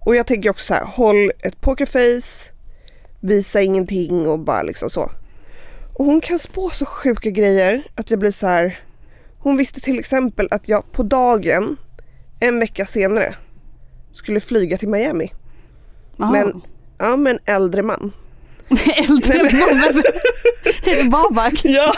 [0.06, 2.52] Och jag tänker också så här, håll ett pokerface,
[3.20, 5.12] visa ingenting och bara liksom så.
[5.94, 8.80] Och hon kan spå så sjuka grejer att jag blir så här.
[9.40, 11.78] Hon visste till exempel att jag på dagen,
[12.40, 13.36] en vecka senare,
[14.14, 15.32] skulle flyga till Miami.
[16.20, 16.32] Aha.
[16.32, 16.62] Men,
[16.98, 18.12] ja, med en äldre man.
[18.96, 20.04] Äldre man?
[20.86, 21.54] Är det Babak?
[21.64, 21.94] Ja.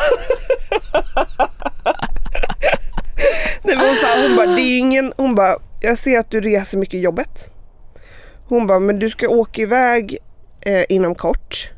[3.64, 6.42] Nej, men hon, sa, hon bara, det är ingen, hon bara, jag ser att du
[6.42, 7.50] reser mycket i jobbet.
[8.48, 10.18] Hon bara, men du ska åka iväg
[10.62, 11.72] eh, inom kort.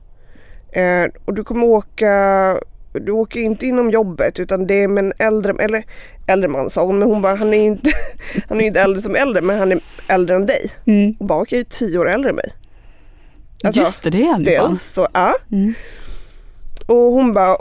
[0.72, 2.11] Eh, och du kommer åka,
[2.93, 5.84] du åker inte inom jobbet utan det är med en äldre, eller
[6.28, 7.91] äldre man sa hon, men hon bara, han är inte,
[8.49, 10.72] han är inte äldre som äldre men han är äldre än dig.
[10.86, 11.16] Mm.
[11.20, 12.53] Och Babak är ju tio år äldre än mig.
[13.74, 14.80] Just det, det är ju still, fan.
[14.80, 15.36] så ja.
[15.51, 15.74] Mm.
[16.88, 17.57] Och hon bara,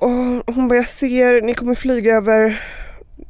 [0.46, 2.62] hon bara, jag ser, ni kommer flyga över,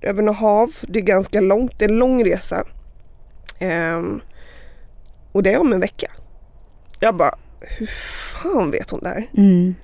[0.00, 0.74] över något hav.
[0.80, 2.64] Det är ganska långt, det är en lång resa.
[3.58, 4.20] Ehm,
[5.34, 6.10] och det är om en vecka.
[7.00, 7.86] Jag bara, hur
[8.42, 9.28] fan vet hon det här?
[9.36, 9.74] Mm.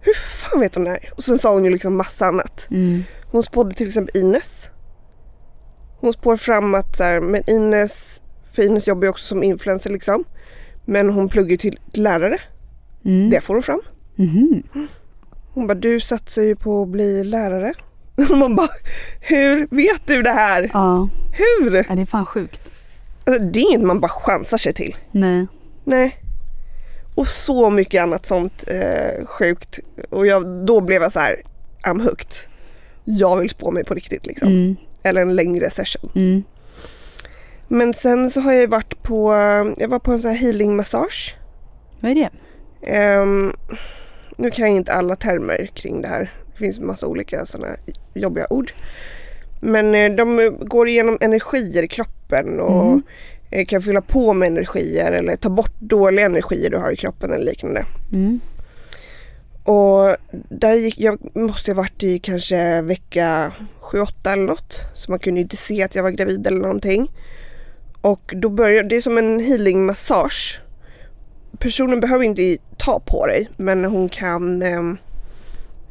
[0.00, 1.12] Hur fan vet hon det här?
[1.16, 2.66] Och sen sa hon ju liksom massa annat.
[2.70, 3.02] Mm.
[3.30, 4.70] Hon spådde till exempel Ines.
[6.00, 8.22] Hon spår fram att så här, men Ines,
[8.52, 10.24] för Ines jobbar ju också som influencer liksom.
[10.84, 12.38] Men hon pluggar ju till, lärare.
[13.04, 13.30] Mm.
[13.30, 13.80] Det får hon fram.
[14.16, 14.62] Mhm.
[15.54, 17.74] Hon bara, du satsar ju på att bli lärare.
[18.36, 18.68] Man bara,
[19.20, 20.70] hur vet du det här?
[20.72, 21.08] Ja.
[21.32, 21.74] Hur?
[21.88, 22.69] ja, det är fan sjukt.
[23.24, 24.96] Alltså, det är inget man bara chansar sig till.
[25.10, 25.46] Nej.
[25.84, 26.16] Nej.
[27.14, 29.78] Och så mycket annat sånt eh, sjukt.
[30.10, 31.42] Och jag, då blev jag så här,
[31.82, 32.32] I'm hooked.
[33.04, 34.48] Jag vill spå mig på riktigt liksom.
[34.48, 34.76] Mm.
[35.02, 36.10] Eller en längre session.
[36.14, 36.42] Mm.
[37.68, 39.32] Men sen så har jag varit på,
[39.78, 41.36] jag var på en sån här healing massage.
[42.00, 42.30] Vad är det?
[42.86, 43.52] Ehm,
[44.36, 46.32] nu kan jag inte alla termer kring det här.
[46.52, 47.76] Det finns massa olika sådana
[48.14, 48.72] jobbiga ord.
[49.60, 52.19] Men eh, de går igenom energier i kroppen
[52.60, 53.02] och Mm.
[53.50, 57.32] eh, kan fylla på med energier eller ta bort dåliga energier du har i kroppen
[57.32, 57.84] eller liknande.
[58.12, 58.40] Mm.
[59.64, 60.16] Och
[60.48, 64.78] där gick, jag måste ha varit i kanske vecka 7-8 eller något.
[64.94, 67.10] Så man kunde inte se att jag var gravid eller någonting.
[68.00, 70.60] Och då börjar, det är som en healing massage.
[71.58, 74.96] Personen behöver inte ta på dig men hon kan ehm,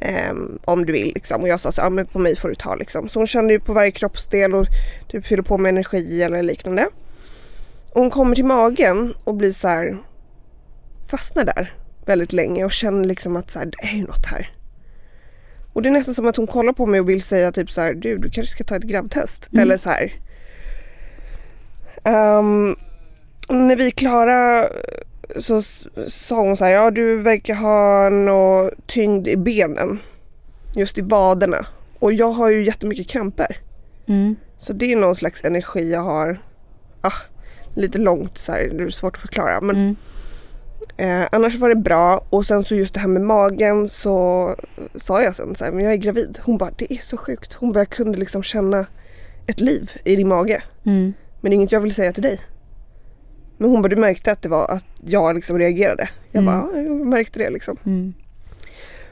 [0.00, 1.42] ehm, om du vill liksom.
[1.42, 3.08] Och jag sa så ja men på mig får du ta liksom.
[3.08, 4.66] Så hon kände ju på varje kroppsdel och
[5.08, 6.88] typ fyller på med energi eller liknande.
[7.92, 9.96] Och hon kommer till magen och blir så här
[11.10, 11.74] fastnar där
[12.06, 14.50] väldigt länge och känner liksom att så här, det är ju något här.
[15.72, 17.80] Och det är nästan som att hon kollar på mig och vill säga typ så
[17.80, 19.48] här, du, du kanske ska ta ett gravtest.
[19.52, 19.62] Mm.
[19.62, 20.12] Eller så här.
[22.04, 22.76] Ehm,
[23.48, 24.68] när vi är klara
[25.36, 25.62] så
[26.06, 29.98] sa hon så här, ja du verkar ha något tyngd i benen.
[30.76, 31.66] Just i vaderna.
[31.98, 33.56] Och jag har ju jättemycket kramper.
[34.06, 34.36] Mm.
[34.58, 36.38] Så det är någon slags energi jag har.
[37.00, 37.12] Ah,
[37.74, 39.60] lite långt så här, det är svårt att förklara.
[39.60, 39.96] Men Mm.
[40.96, 44.54] Eh, annars var det bra och sen så just det här med magen så
[44.94, 46.38] sa jag sen så här, men jag är gravid.
[46.42, 47.52] Hon bara, det är så sjukt.
[47.52, 48.86] Hon bara, jag kunde liksom känna
[49.46, 50.62] ett liv i din mage.
[50.84, 51.12] Mm.
[51.40, 52.40] Men det är inget jag vill säga till dig.
[53.60, 56.08] Men hon bara, du märkte att det var att jag liksom reagerade.
[56.32, 56.54] Jag Mm.
[56.54, 57.76] bara, ja, jag märkte det liksom.
[57.86, 58.14] Mm.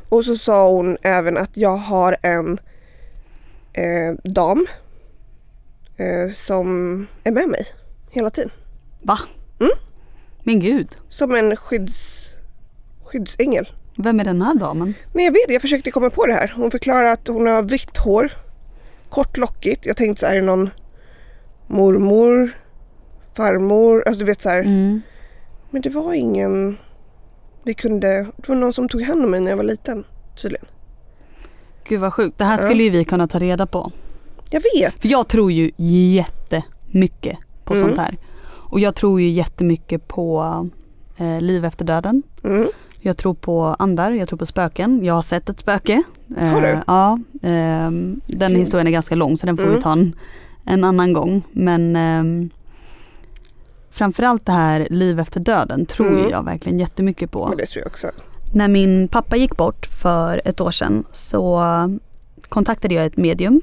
[0.09, 2.59] Och så sa hon även att jag har en
[3.73, 4.67] eh, dam
[5.97, 6.67] eh, som
[7.25, 7.67] är med mig
[8.11, 8.51] hela tiden.
[9.03, 9.19] Va?
[9.61, 9.73] Mm.
[10.43, 10.89] Men gud.
[11.09, 12.29] Som en skydds,
[13.05, 13.69] skyddsängel.
[13.97, 14.95] Vem är den här damen?
[15.13, 16.53] Nej jag vet jag försökte komma på det här.
[16.57, 18.33] Hon förklarar att hon har vitt hår,
[19.09, 19.87] kort lockigt.
[19.87, 20.71] Jag tänkte så här, är det någon
[21.67, 22.51] mormor,
[23.43, 24.59] farmor, alltså du vet så här.
[24.61, 25.01] Mm.
[25.71, 26.77] Men det var ingen,
[27.65, 30.05] vi kunde, det var någon som tog hand om mig när jag var liten
[30.43, 30.67] tydligen.
[31.89, 32.39] Gud vad sjukt.
[32.39, 32.63] Det här Ja.
[32.63, 33.91] skulle ju vi kunna ta reda på.
[34.51, 35.01] Jag vet.
[35.01, 37.87] För jag tror ju jättemycket på Mm.
[37.87, 38.17] sånt här.
[38.71, 40.67] Och jag tror ju jättemycket på
[41.17, 42.23] eh, liv efter döden.
[42.45, 42.69] Mm.
[43.01, 45.05] Jag tror på andar, jag tror på spöken.
[45.05, 46.03] Jag har sett ett spöke.
[46.41, 46.67] Har du?
[46.69, 47.19] Eh, ja.
[47.43, 49.83] ehm, den historien är ganska lång så den får vi Mm.
[49.83, 50.13] ta en,
[50.67, 51.43] en annan gång.
[51.53, 52.51] Men ehm,
[53.99, 56.31] framförallt det här liv efter döden tror Mm.
[56.31, 57.49] jag verkligen jättemycket på.
[57.49, 58.11] Men det tror jag också.
[58.55, 61.63] När min pappa gick bort för ett år sedan så
[62.49, 63.61] kontaktade jag ett medium.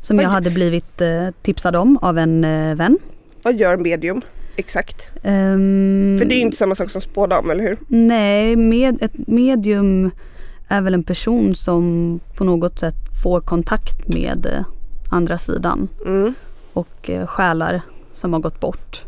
[0.00, 2.98] Som vad jag hade blivit eh, tipsad om av en eh, vän.
[3.42, 4.22] Vad gör medium
[4.56, 5.10] exakt?
[5.22, 7.78] Ehm, För det är ju inte samma sak som spådam, eller hur?
[7.88, 10.10] Nej, med, ett medium
[10.68, 14.64] är väl en person som på något sätt får kontakt med eh,
[15.10, 15.88] andra sidan.
[16.06, 16.34] Mm.
[16.72, 17.80] och själar
[18.12, 19.04] som har gått bort.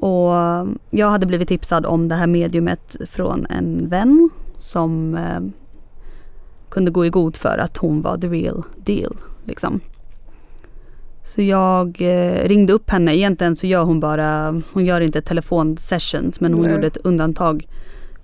[0.00, 0.32] Och
[0.90, 5.40] jag hade blivit tipsad om det här mediumet från en vän som eh,
[6.68, 9.16] kunde gå i god för att hon var the real deal.
[9.44, 9.80] Liksom.
[11.24, 13.16] Så jag eh, ringde upp henne.
[13.16, 16.72] Egentligen så gör hon bara, hon gör inte telefonsessions men hon Nej.
[16.72, 17.68] gjorde ett undantag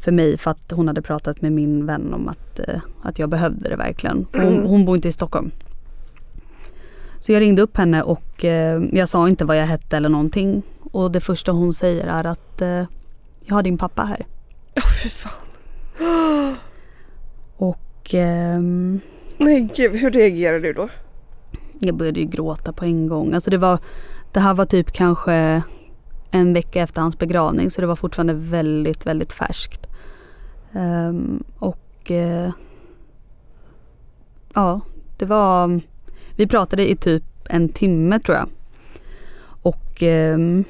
[0.01, 3.29] för mig för att hon hade pratat med min vän om att, eh, att jag
[3.29, 4.27] behövde det verkligen.
[4.33, 4.66] Hon, Mm.
[4.66, 5.51] hon bor inte i Stockholm.
[7.21, 10.62] Så jag ringde upp henne och eh, jag sa inte vad jag hette eller någonting.
[10.93, 12.85] Och det första hon säger är att eh,
[13.45, 14.27] jag har din pappa här.
[14.77, 15.33] Åh fy fan.
[17.57, 19.01] Och ehm,
[19.39, 20.89] Nej gud, hur reagerar du då?
[21.81, 23.35] jag började ju gråta på en gång.
[23.35, 23.79] Alltså det var,
[24.33, 25.62] det här var typ kanske
[26.31, 29.87] en vecka efter hans begravning så det var fortfarande väldigt, väldigt färskt.
[30.73, 32.51] Ehm, och eh,
[34.55, 34.81] ja,
[35.18, 35.81] det var,
[36.37, 38.49] vi pratade i typ en timme tror jag.
[39.62, 40.64] Och ehm,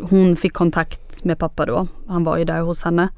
[0.00, 1.86] hon fick kontakt med pappa då.
[2.06, 3.08] Han var ju där hos henne.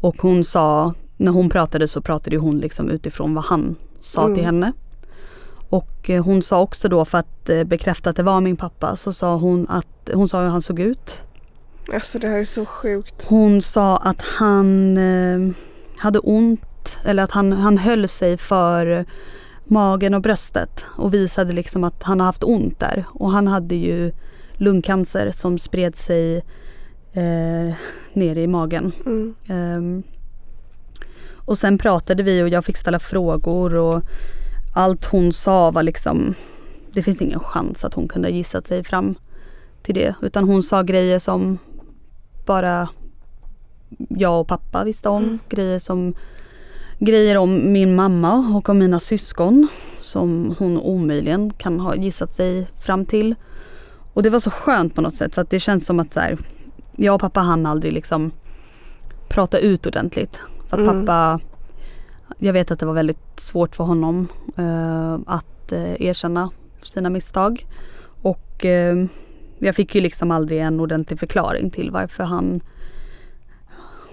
[0.00, 4.34] Och hon sa, när hon pratade så pratade hon liksom utifrån vad han sa Mm.
[4.36, 4.72] till henne.
[5.70, 8.96] Och eh, hon sa också då för att eh, bekräfta att det var min pappa
[8.96, 11.16] så sa hon att hon sa hur han såg ut.
[11.94, 13.26] Alltså det här är så sjukt.
[13.28, 15.54] Hon sa att han eh,
[15.96, 19.06] hade ont eller att han, han höll sig för
[19.70, 23.04] magen och bröstet och visade liksom att han har haft ont där.
[23.08, 24.12] Och han hade ju
[24.52, 26.36] lungcancer som spred sig
[27.12, 27.74] eh,
[28.12, 28.92] ner i magen.
[29.06, 29.34] Mm.
[29.48, 30.02] Ehm,
[31.30, 34.02] och sen pratade vi och jag fick ställa frågor och
[34.74, 36.34] allt hon sa var liksom
[36.92, 39.14] Det finns ingen chans att hon kunde gissat sig fram
[39.82, 40.14] till det.
[40.22, 41.58] Utan hon sa grejer som
[42.46, 42.88] bara
[44.08, 45.38] jag och pappa visste om.
[45.48, 46.14] Grejer som
[46.98, 49.68] Grejer om min mamma och om mina syskon
[50.00, 53.34] som hon omöjligen kan ha gissat sig fram till.
[54.14, 56.20] Och det var så skönt på något sätt för att det känns som att så
[56.20, 56.38] här,
[56.96, 58.30] jag och pappa hann aldrig liksom
[59.28, 60.40] prata ut ordentligt.
[60.68, 61.06] För att Mm.
[61.06, 61.40] pappa,
[62.38, 66.50] jag vet att det var väldigt svårt för honom eh, att eh, erkänna
[66.82, 67.66] sina misstag.
[68.22, 69.04] Och eh,
[69.58, 72.60] jag fick ju liksom aldrig en ordentlig förklaring till varför han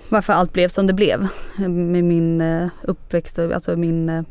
[0.09, 1.27] varför allt blev som det blev
[1.69, 4.23] med min eh, uppväxt, alltså min, eh,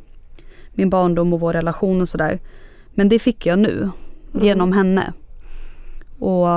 [0.72, 2.38] min barndom och vår relation och sådär.
[2.94, 3.90] Men det fick jag nu
[4.32, 5.12] genom henne.
[6.18, 6.48] Och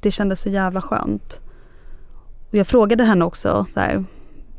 [0.00, 1.40] det kändes så jävla skönt.
[2.48, 4.04] Och jag frågade henne också så här,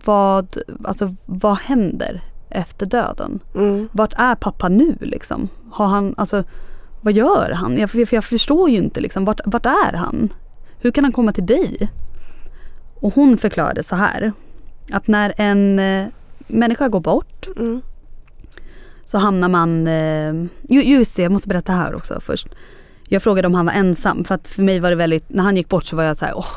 [0.06, 3.40] vad, alltså, vad händer efter döden?
[3.56, 3.90] Mm.
[3.92, 5.50] Vart är pappa nu liksom?
[5.72, 6.44] Har han, alltså,
[7.02, 7.78] vad gör han?
[7.78, 10.34] Jag, för jag förstår ju inte liksom, vart, vart är han?
[10.80, 11.90] Hur kan han komma till dig?
[12.96, 14.34] Och hon förklarade så här,
[14.92, 16.06] att när en eh,
[16.48, 17.82] människa går bort Mm.
[19.06, 20.34] så hamnar man, eh,
[20.70, 22.48] ju- just det jag måste berätta här också först.
[23.08, 25.58] Jag frågade om han var ensam för att för mig var det väldigt, när han
[25.58, 26.48] gick bort så var jag så här, åh,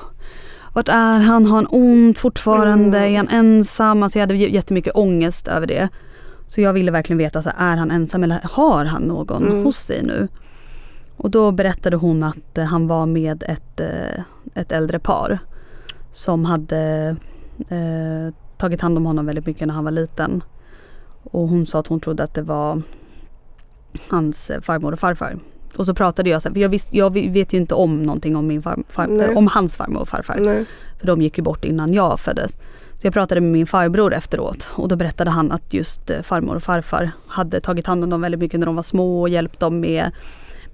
[0.72, 1.46] vart är han?
[1.46, 2.98] Har han ont fortfarande?
[2.98, 4.02] Är han ensam?
[4.02, 5.88] Alltså jag hade jättemycket ångest över det.
[6.48, 9.64] Så jag ville verkligen veta, så här, är han ensam eller har han någon Mm.
[9.64, 10.28] hos sig nu?
[11.16, 13.80] Och då berättade hon att eh, han var med ett,
[14.54, 15.38] ett äldre par
[16.12, 17.16] som hade
[17.68, 20.42] eh, tagit hand om honom väldigt mycket när han var liten.
[21.22, 22.82] Och hon sa att hon trodde att det var
[24.08, 25.38] hans eh, farmor och farfar.
[25.76, 28.62] Och så pratade jag, för jag, visst, jag vet ju inte om någonting om, min
[28.62, 30.36] far, far, om hans farmor och farfar.
[30.38, 30.64] Nej.
[30.98, 32.52] För de gick ju bort innan jag föddes.
[33.00, 36.56] Så jag pratade med min farbror efteråt och då berättade han att just eh, farmor
[36.56, 39.60] och farfar hade tagit hand om dem väldigt mycket när de var små och hjälpt
[39.60, 40.10] dem med,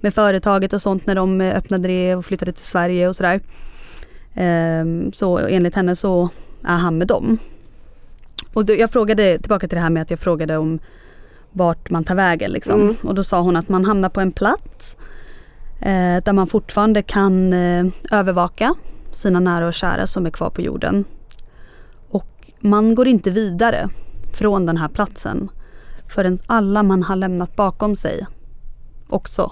[0.01, 3.41] med företaget och sånt när de eh, öppnade det och flyttade till Sverige och sådär.
[4.35, 6.29] Ehm, så enligt henne så
[6.63, 7.37] är han med dem.
[8.53, 10.79] Och jag frågade, tillbaka till det här med att jag frågade om
[11.51, 12.81] vart man tar vägen liksom.
[12.81, 12.95] Mm.
[13.03, 14.97] Och då sa hon att man hamnar på en plats
[15.79, 18.75] eh, där man fortfarande kan eh, övervaka
[19.11, 21.05] sina nära och kära som är kvar på jorden.
[22.09, 23.89] Och man går inte vidare
[24.33, 25.49] från den här platsen
[26.09, 28.25] förrän alla man har lämnat bakom sig
[29.09, 29.51] också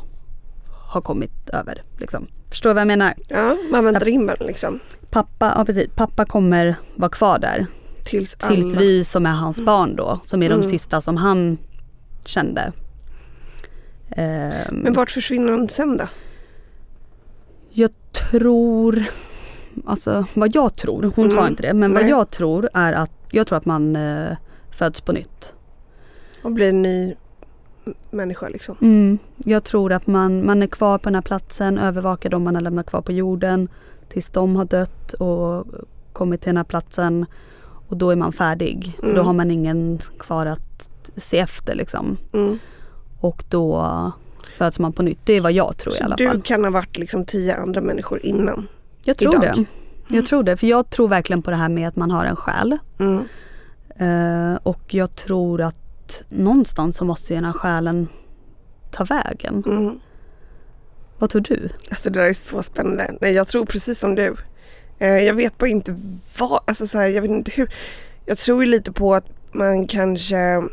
[0.94, 1.84] har kommit över.
[1.98, 2.28] Liksom.
[2.54, 3.14] Förstår du vad jag menar?
[3.28, 4.80] Ja, man väntar in den liksom.
[5.10, 7.66] Pappa, ja, precis, pappa kommer vara kvar där
[8.04, 10.70] Tills, tills vi som är hans barn då, som är de Mm.
[10.70, 11.58] sista som han
[12.26, 12.72] kände.
[14.10, 16.04] Ehm, Men vart försvinner han sen då?
[17.70, 17.92] Jag
[18.32, 19.04] tror,
[19.86, 21.50] alltså vad jag tror, hon sa Mm.
[21.52, 22.02] inte det, men Nej.
[22.04, 24.38] vad jag tror är att jag tror att man eh,
[24.72, 25.54] föds på nytt.
[26.44, 27.16] Och blir en ny
[28.12, 28.76] människa liksom.
[28.82, 29.18] Mm.
[29.38, 32.62] Jag tror att man, man är kvar på den här platsen, övervakar dem man har
[32.62, 33.68] lämnat kvar på jorden
[34.10, 35.66] tills de har dött och
[36.14, 37.26] kommit till den här platsen
[37.88, 38.96] och då är man färdig.
[39.00, 39.26] För Då Mm.
[39.26, 42.18] har man ingen kvar att se efter liksom.
[42.34, 42.60] Mm.
[43.20, 44.12] och då
[44.58, 45.20] föds man på nytt.
[45.24, 46.42] Det är vad jag tror i Så alla du fall.
[46.42, 48.68] kan ha varit liksom tio andra människor innan?
[49.04, 49.56] Jag tror idag.
[49.56, 50.16] det.
[50.16, 52.36] Jag tror det, för jag tror verkligen på det här med att man har en
[52.36, 52.78] själ.
[53.00, 53.24] Mm.
[53.96, 55.83] Eh, och jag tror att
[56.30, 58.08] någonstans så måste ju den här själen
[58.92, 59.64] ta vägen.
[59.68, 60.00] Mm.
[61.18, 61.70] Vad tror du?
[61.90, 63.18] Alltså det där är så spännande.
[63.22, 64.36] Nej, jag tror precis som du.
[65.00, 66.00] Eh, jag vet bara inte
[66.38, 67.74] vad, alltså så här, jag vet inte hur.
[68.26, 70.64] Jag tror ju lite på att man kanske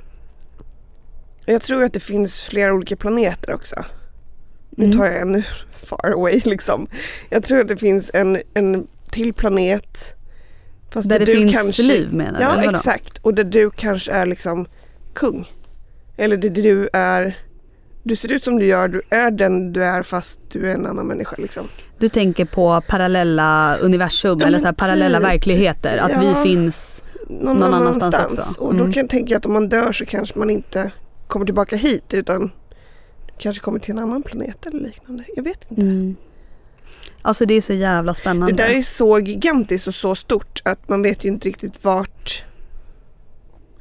[1.46, 3.84] Jag tror att det finns flera olika planeter också.
[4.70, 4.98] Nu Mm.
[4.98, 5.42] tar jag en
[5.86, 6.86] far away liksom.
[7.30, 10.14] Jag tror att det finns en, en till planet.
[10.90, 13.18] Fast Där där det du finns kanske, liv menar du, Ja eller exakt.
[13.18, 14.66] Och där du kanske är liksom
[15.14, 15.52] kung.
[16.16, 17.38] Eller där du är
[18.02, 20.86] Du ser ut som du gör, du är den du är fast du är en
[20.86, 21.66] annan människa liksom.
[21.98, 25.26] Du tänker på parallella universum Ja, eller så här parallella typ.
[25.28, 25.98] verkligheter.
[25.98, 26.20] Att Ja.
[26.20, 28.14] vi finns någon, Någon annanstans.
[28.14, 28.60] annanstans också.
[28.60, 28.92] Och då Mm.
[28.92, 30.90] kan jag tänka att om man dör så kanske man inte
[31.26, 32.50] kommer tillbaka hit utan
[33.38, 35.24] kanske kommer till en annan planet eller liknande.
[35.36, 35.82] Jag vet inte.
[35.82, 36.16] Mm.
[37.22, 38.52] Alltså det är så jävla spännande.
[38.56, 42.44] Det där är så gigantiskt och så stort att man vet ju inte riktigt vart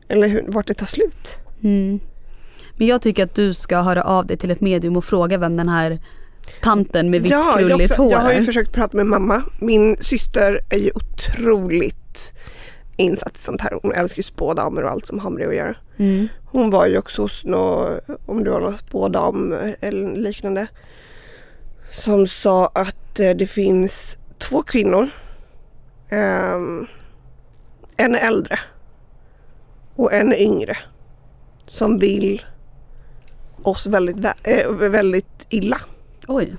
[0.10, 1.40] eller hur, vart det tar slut.
[1.64, 2.00] Mm.
[2.78, 5.58] Men jag tycker att du ska höra av dig till ett medium och fråga vem
[5.58, 6.00] den här
[6.62, 8.44] tanten med vitt jag, krulligt hår jag har ju är.
[8.44, 9.44] försökt prata med mamma.
[9.60, 12.34] Min syster är ju otroligt
[12.98, 13.80] insatt i sånt här.
[13.82, 15.76] Hon älskar ju spådamer och allt som har med det att göra.
[15.98, 16.28] Mm.
[16.46, 20.68] Hon var ju också hos nå, om det var någon spådam eller liknande.
[21.92, 25.10] Som sa att eh, det finns två kvinnor.
[26.10, 26.88] Ehm,
[27.98, 28.60] en är äldre
[30.00, 30.78] och en yngre.
[31.68, 32.46] Som vill
[33.64, 35.78] oss väldigt, vä- eh, väldigt illa.
[36.28, 36.56] Oj.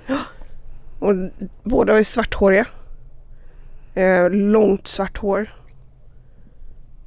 [0.99, 1.15] Och
[1.63, 2.67] båda är svarthåriga.
[3.95, 5.55] Eh, långt svart hår.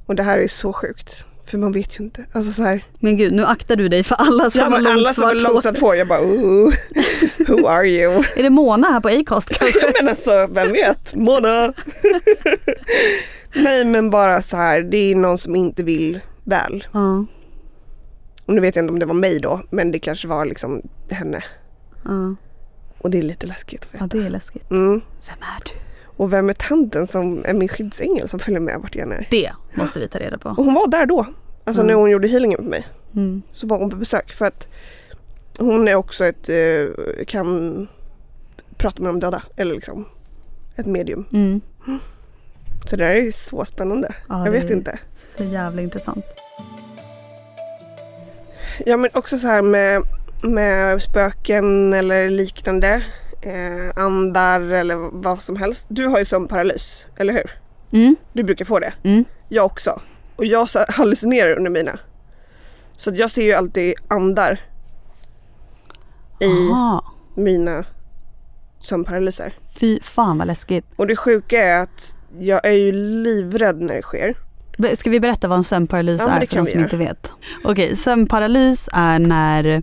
[0.06, 1.26] Och det här är så sjukt.
[1.46, 2.24] För man vet ju inte.
[2.32, 2.84] Alltså så här.
[2.98, 5.34] Men gud, nu aktar du dig för alla som Ja, har långt alla som har
[5.34, 5.96] svart långt svart hår.
[5.96, 6.72] Jag bara ooh,
[7.48, 8.12] who are you?
[8.36, 9.80] Är det Mona här på Acast kanske?
[9.80, 11.14] Ja, men alltså vem vet?
[11.14, 11.72] Mona.
[13.54, 14.82] Nej men bara så här.
[14.82, 16.84] Det är någon som inte vill väl.
[16.92, 17.24] Ja,
[18.46, 19.60] Och nu vet jag inte om det var mig då.
[19.70, 21.44] Men det kanske var liksom henne.
[22.04, 22.34] ja.
[22.98, 24.16] Och det är lite läskigt att ja, veta.
[24.18, 24.70] det är läskigt.
[24.70, 25.00] Mm.
[25.26, 25.70] Vem är du?
[26.16, 29.26] Och vem är tanten som är min skyddsängel som följer med vart jag än är?
[29.30, 30.48] Det måste vi ta reda på.
[30.48, 31.26] Och hon var där då.
[31.64, 31.86] Alltså Mm.
[31.86, 32.86] när hon gjorde healingen för mig.
[33.14, 33.42] Mm.
[33.52, 34.68] Så var hon på besök för att
[35.58, 36.86] hon är också ett, eh,
[37.26, 37.86] kan
[38.76, 39.42] prata med de döda.
[39.56, 40.04] Eller liksom
[40.76, 41.24] ett medium.
[41.32, 41.60] Mm.
[42.84, 44.14] Så det där är så spännande.
[44.28, 44.98] Ja, jag det vet är inte.
[45.38, 46.24] Så jävla intressant.
[48.86, 50.02] Ja men också så här med,
[50.42, 53.02] med spöken eller liknande.
[53.42, 55.86] Eh, andar eller vad som helst.
[55.88, 57.50] Du har ju sömnparalys, eller hur?
[57.92, 58.16] Mm.
[58.32, 58.92] Du brukar få det.
[59.02, 59.24] Mm.
[59.48, 60.00] Jag också.
[60.36, 61.98] Och jag här hallucinerar under mina.
[62.98, 64.60] Så jag ser ju alltid andar
[66.40, 67.12] i Aha.
[67.34, 67.84] mina
[68.78, 69.58] sömnparalyser.
[69.80, 70.84] Fy fan vad läskigt.
[70.96, 74.34] Och det sjuka är att jag är ju livrädd när det sker.
[74.96, 76.82] Ska vi berätta vad en sömnparalys Ja, är för de som göra.
[76.84, 77.30] inte vet?
[77.64, 79.82] Okej, sömnparalys är när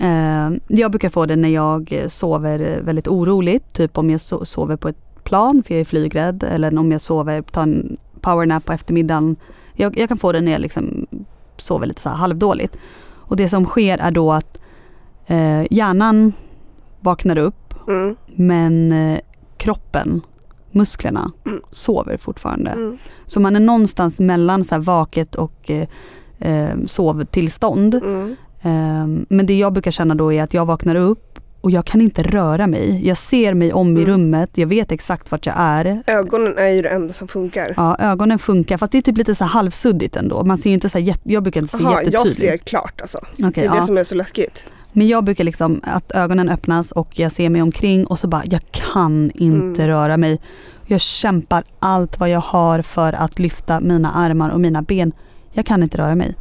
[0.00, 3.74] eh, jag brukar få det när jag sover väldigt oroligt.
[3.74, 7.00] Typ om jag so- sover på ett plan för jag är flygrädd eller om jag
[7.00, 9.36] sover, tar en powernap på eftermiddagen.
[9.74, 11.06] Jag, jag kan få det när jag liksom
[11.56, 12.76] sover lite så halvdåligt.
[13.14, 14.58] Och det som sker är då att
[15.26, 16.32] eh, hjärnan
[17.00, 17.56] vaknar upp
[17.88, 18.16] Mm.
[18.26, 19.18] men eh,
[19.56, 20.20] kroppen,
[20.76, 21.60] musklerna, Mm.
[21.70, 22.70] sover fortfarande.
[22.70, 22.98] Mm.
[23.26, 25.88] Så man är någonstans mellan så här vaket och eh,
[26.38, 27.94] eh, sovtillstånd.
[27.94, 28.36] Mm.
[28.62, 32.00] Eh, men det jag brukar känna då är att jag vaknar upp och jag kan
[32.00, 33.06] inte röra mig.
[33.08, 34.06] Jag ser mig om i Mm.
[34.12, 36.02] rummet, jag vet exakt vart jag är.
[36.06, 37.74] Ögonen är ju det enda som funkar.
[37.76, 40.44] Ja, ögonen funkar fast det är typ lite så halvsuddigt ändå.
[40.44, 42.38] Man ser ju inte så här jag brukar inte se jag jättetydligt.
[42.38, 43.18] ser klart alltså.
[43.32, 43.86] Okej, det är det ja.
[43.86, 44.64] som är så läskigt.
[44.96, 48.42] Men jag brukar liksom att ögonen öppnas och jag ser mig omkring och så bara,
[48.44, 49.88] jag kan inte Mm.
[49.88, 50.40] röra mig.
[50.86, 55.12] Jag kämpar allt vad jag har för att lyfta mina armar och mina ben.
[55.52, 56.34] Jag kan inte röra mig.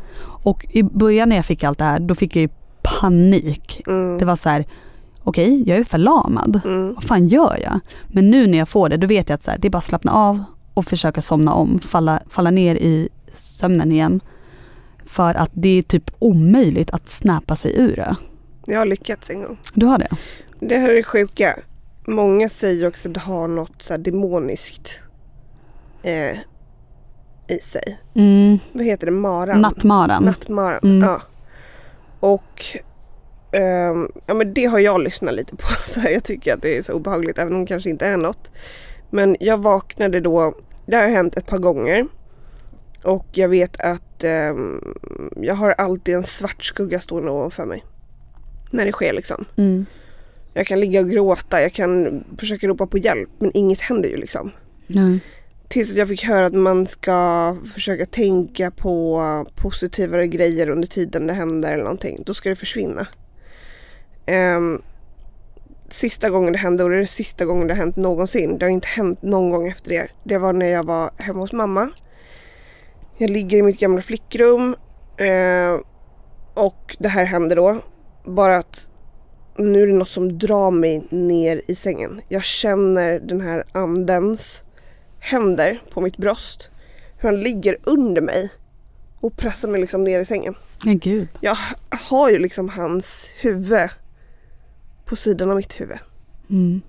[0.43, 2.49] Och i början när jag fick allt det här, då fick jag ju
[2.99, 3.81] panik.
[3.87, 4.17] Mm.
[4.17, 4.65] Det var så här,
[5.23, 6.61] okej, jag är förlamad.
[6.65, 6.93] Mm.
[6.93, 7.79] Vad fan gör jag?
[8.07, 9.77] Men nu när jag får det, då vet jag att så här, det är bara
[9.77, 10.43] att slappna av
[10.73, 14.19] och försöka somna om, falla, falla ner i sömnen igen.
[15.05, 18.15] För att det är typ omöjligt att snäppa sig ur det.
[18.65, 19.57] Jag har lyckats en gång.
[19.73, 20.07] Du har det?
[20.59, 21.59] Det här är det sjuka.
[22.07, 24.99] Många säger också att det har något så demoniskt
[26.03, 26.37] eh,
[27.47, 27.99] i sig.
[28.15, 28.59] Mm.
[28.71, 29.11] Vad heter det?
[29.11, 29.61] Maran?
[29.61, 30.23] Nattmaran.
[30.23, 31.09] Nattmaran, Mm.
[31.09, 31.21] ja.
[32.19, 32.65] Och
[33.51, 35.67] ehm, ja, men det har jag lyssnat lite på.
[35.85, 38.17] Så här, jag tycker att det är så obehagligt även om det kanske inte är
[38.17, 38.51] något.
[39.09, 40.53] Men jag vaknade då,
[40.85, 42.07] det har hänt ett par gånger.
[43.03, 44.83] Och jag vet att ehm,
[45.35, 47.83] jag har alltid en svart skugga stående ovanför mig.
[48.75, 49.45] När det sker liksom.
[49.57, 49.85] Mm.
[50.53, 54.17] Jag kan ligga och gråta, jag kan försöka ropa på hjälp men inget händer ju
[54.17, 54.51] liksom.
[54.87, 55.19] Nej.
[55.67, 59.21] Tills jag fick höra att man ska försöka tänka på
[59.55, 62.23] positivare grejer under tiden det händer eller någonting.
[62.25, 63.07] Då ska det försvinna.
[64.25, 64.81] Ehm,
[65.89, 68.57] sista gången det hände och det är det sista gången det har hänt någonsin.
[68.57, 70.07] Det har inte hänt någon gång efter det.
[70.23, 71.89] Det var när jag var hemma hos mamma.
[73.17, 74.75] Jag ligger i mitt gamla flickrum
[75.17, 75.79] eh,
[76.53, 77.81] och det här händer då.
[78.25, 78.89] Bara att
[79.57, 82.21] nu är det något som drar mig ner i sängen.
[82.29, 84.61] Jag känner den här andens
[85.19, 86.69] händer på mitt bröst.
[87.17, 88.49] Hur han ligger under mig
[89.19, 90.55] och pressar mig liksom ner i sängen.
[90.83, 91.27] Men gud.
[91.39, 91.57] Jag
[91.89, 93.89] har ju liksom hans huvud
[95.05, 95.97] på sidan av mitt huvud.
[96.49, 96.81] Mm.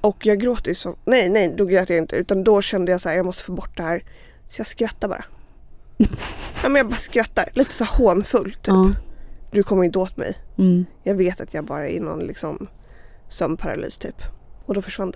[0.00, 0.96] Och jag gråter ju så.
[1.04, 2.16] Nej, nej, då grät jag inte.
[2.16, 4.04] Utan då kände jag så här, jag måste få bort det här.
[4.46, 5.24] Så jag skrattar bara.
[6.62, 7.48] ja, men jag bara skrattar.
[7.52, 8.66] Lite så hånfullt typ.
[8.66, 8.92] Ja.
[9.56, 10.36] Du kommer inte åt mig.
[10.58, 10.86] Mm.
[11.02, 12.66] Jag vet att jag bara är i någon liksom
[13.28, 14.22] sömnparalys typ.
[14.64, 15.12] Och då försvann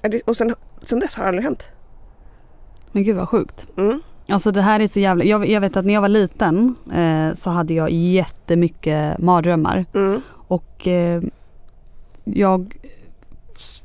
[0.00, 0.22] det.
[0.24, 1.68] Och sen, sen dess har det aldrig hänt.
[2.92, 3.66] Men gud vad sjukt.
[3.76, 4.00] Mm.
[4.28, 7.34] Alltså det här är så jävla, jag, jag vet att när jag var liten eh,
[7.34, 9.84] så hade jag jättemycket mardrömmar.
[9.94, 10.20] Mm.
[10.30, 11.22] Och eh,
[12.24, 12.76] jag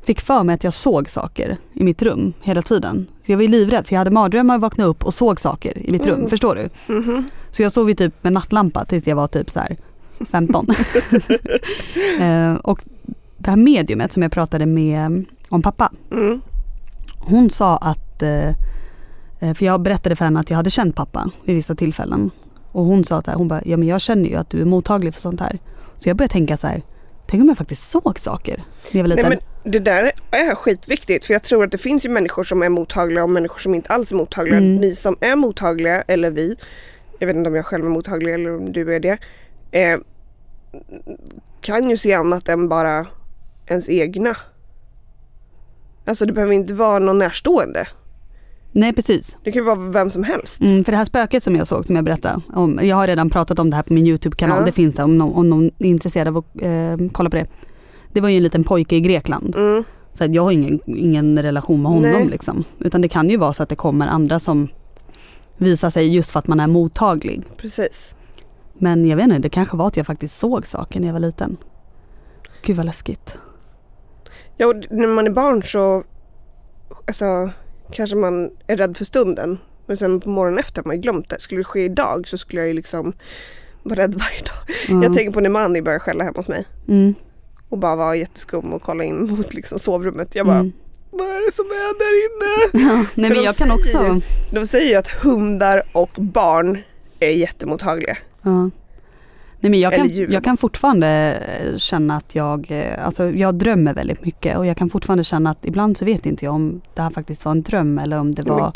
[0.06, 3.08] fick för mig att jag såg saker i mitt rum hela tiden.
[3.26, 5.92] Så jag var ju livrädd för jag hade mardrömmar, vaknade upp och såg saker i
[5.92, 6.18] mitt rum.
[6.18, 6.30] Mm.
[6.30, 6.94] Förstår du?
[6.94, 7.30] Mhm.
[7.52, 9.78] Så jag sov ju typ med nattlampa tills jag var typ så här
[10.32, 10.68] 15.
[12.20, 12.84] eh, och
[13.38, 15.92] det här mediumet som jag pratade med om pappa.
[16.12, 16.42] Mm.
[17.18, 18.50] Hon sa att, eh,
[19.40, 22.32] eh, för jag berättade för henne att jag hade känt pappa vid vissa tillfällen.
[22.72, 25.14] Och hon sa att hon bara, ja men jag känner ju att du är mottaglig
[25.14, 25.60] för sånt här.
[25.98, 26.82] Så jag började tänka så här,
[27.28, 29.30] tänk om jag faktiskt såg saker när jag var liten.
[29.30, 32.70] Nej, det där är skitviktigt för jag tror att det finns ju människor som är
[32.70, 34.58] mottagliga och människor som inte alls är mottagliga.
[34.58, 34.76] Mm.
[34.76, 36.56] Ni som är mottagliga, eller vi,
[37.20, 39.18] jag vet inte om jag själv är mottaglig eller om du är det,
[39.72, 40.00] eh,
[41.62, 43.06] kan ju se annat än bara
[43.68, 44.36] ens egna.
[46.06, 47.88] Alltså det behöver inte vara någon närstående.
[48.72, 49.36] Nej precis.
[49.44, 50.62] Det kan ju vara vem som helst.
[50.62, 53.30] Mm, för det här spöket som jag såg som jag berättade om, jag har redan
[53.30, 54.66] pratat om det här på min YouTube-kanal, Ja.
[54.66, 57.46] det finns där om någon, om någon är intresserad av att eh, kolla på det.
[58.14, 59.56] Det var ju en liten pojke i Grekland.
[59.56, 59.84] Mm.
[60.14, 62.64] Så att jag har ingen, ingen relation med honom liksom.
[62.80, 64.68] Utan det kan ju vara så att det kommer andra som
[65.58, 67.44] visar sig just för att man är mottaglig.
[67.58, 68.16] Precis.
[68.74, 71.20] Men jag vet inte, det kanske var att jag faktiskt såg saker när jag var
[71.20, 71.58] liten.
[72.62, 73.34] Gud vad läskigt.
[74.58, 76.04] Ja, när man är barn så
[77.08, 77.50] alltså,
[77.92, 79.58] kanske man är rädd för stunden.
[79.86, 81.40] Men sen på morgonen efter har man glömt det.
[81.40, 83.14] Skulle det ske idag så skulle jag ju liksom
[83.84, 84.76] vara rädd varje dag.
[84.88, 85.04] Ja.
[85.04, 87.16] Jag tänker på när Mani började skälla hemma hos mig Mm.
[87.72, 90.36] Och bara var jätteskum och kolla in mot liksom sovrummet.
[90.36, 90.72] Jag bara, Mm.
[91.12, 92.86] vad är det som är där inne?
[92.90, 94.14] Ja, nej För men jag kan säger också...
[94.16, 94.22] ju-
[94.60, 96.78] De säger ju att hundar och barn
[97.20, 98.18] är jättemottagliga.
[98.42, 98.70] Ja.
[99.64, 101.08] Nej men jag kan, jag kan fortfarande
[101.64, 105.50] eh, känna att jag, eh, alltså jag drömmer väldigt mycket och jag kan fortfarande känna
[105.50, 108.36] att ibland så vet inte jag om det här faktiskt var en dröm eller om
[108.36, 108.74] det var,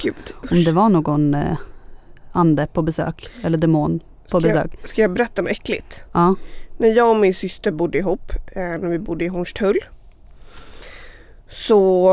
[0.51, 1.57] om det var någon eh,
[2.31, 4.71] ande på besök eller demon på ska, besök.
[4.81, 6.03] jag, ska jag berätta något äckligt?
[6.13, 6.35] Ja.
[6.77, 9.79] När jag och min syster bodde ihop, eh, när vi bodde i Hornstull.
[11.49, 12.09] Så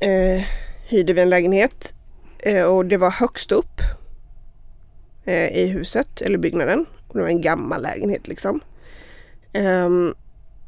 [0.00, 0.44] eh,
[0.88, 1.94] hyrde vi en lägenhet
[2.38, 3.80] eh, och det var högst upp
[5.24, 6.86] eh, i huset eller byggnaden.
[7.08, 8.60] Och det var en gammal lägenhet liksom.
[9.52, 10.14] Ehm,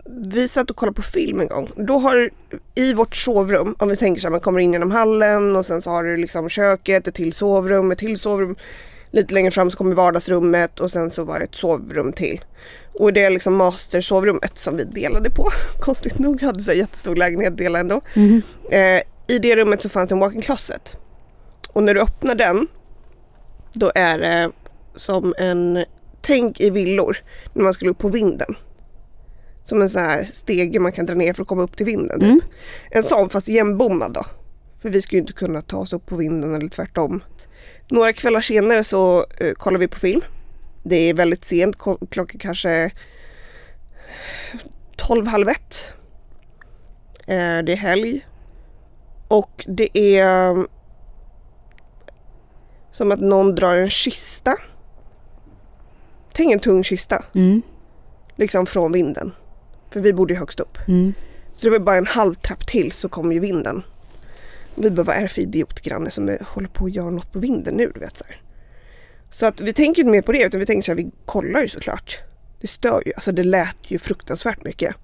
[0.07, 1.71] vi satt och kollade på film en gång.
[1.77, 2.31] Då har
[2.75, 5.83] i vårt sovrum, om vi tänker så här, man kommer in genom hallen och sen
[5.83, 8.57] så har du liksom köket, ett till sovrum, ett till sovrum.
[9.15, 12.45] Lite längre fram så kommer vardagsrummet och sen så var det ett sovrum till.
[12.93, 15.49] Och det är liksom mastersovrummet som vi delade på.
[15.81, 18.01] Konstigt nog hade så jättestor lägenhet delade ändå.
[18.15, 18.43] Mhm.
[18.71, 20.97] Eh, I det rummet så fanns det en walk-in closet.
[21.69, 22.67] Och när du öppnar den
[23.73, 24.51] då är det
[24.95, 25.85] som en,
[26.23, 27.17] tänk i villor
[27.53, 28.55] när man skulle upp på vinden.
[29.65, 32.21] Som en sån här stege man kan dra ner för att komma upp till vinden.
[32.21, 32.29] Typ.
[32.29, 32.41] Mm.
[32.91, 34.27] En sån fast igenbommad då.
[34.83, 37.23] För vi skulle inte kunna ta oss upp på vinden eller tvärtom.
[37.89, 40.21] Några kvällar senare så eh, kollar vi på film.
[40.83, 41.77] Det är väldigt sent,
[42.11, 42.91] klockan kanske
[44.97, 45.95] 12, halv ett.
[47.27, 48.27] Eh, det är helg.
[49.29, 50.69] Och det är um,
[52.91, 54.57] som att någon drar en kista.
[56.33, 57.25] Tänk en tung kista.
[57.35, 57.63] Mm.
[58.37, 59.33] Liksom från vinden.
[59.91, 60.79] För vi bodde ju högst upp.
[60.89, 61.15] Mm.
[61.55, 63.83] Så det var bara en halv trapp till så kom ju vinden.
[64.75, 67.75] Vi bara, vad är det för idiotgranne som håller på att göra något på vinden
[67.75, 67.91] nu?
[67.95, 68.43] Du vet, så, här.
[69.33, 71.63] så att vi tänker inte mer på det utan vi tänker så här, vi kollar
[71.63, 72.23] ju såklart.
[72.61, 74.95] Det stör ju, alltså det lät ju fruktansvärt mycket.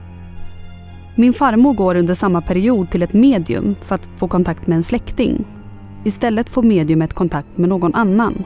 [1.16, 4.82] Min farmor går under samma period till ett medium för att få kontakt med en
[4.82, 5.45] släkting.
[6.05, 8.45] Istället får mediumet kontakt med någon annan.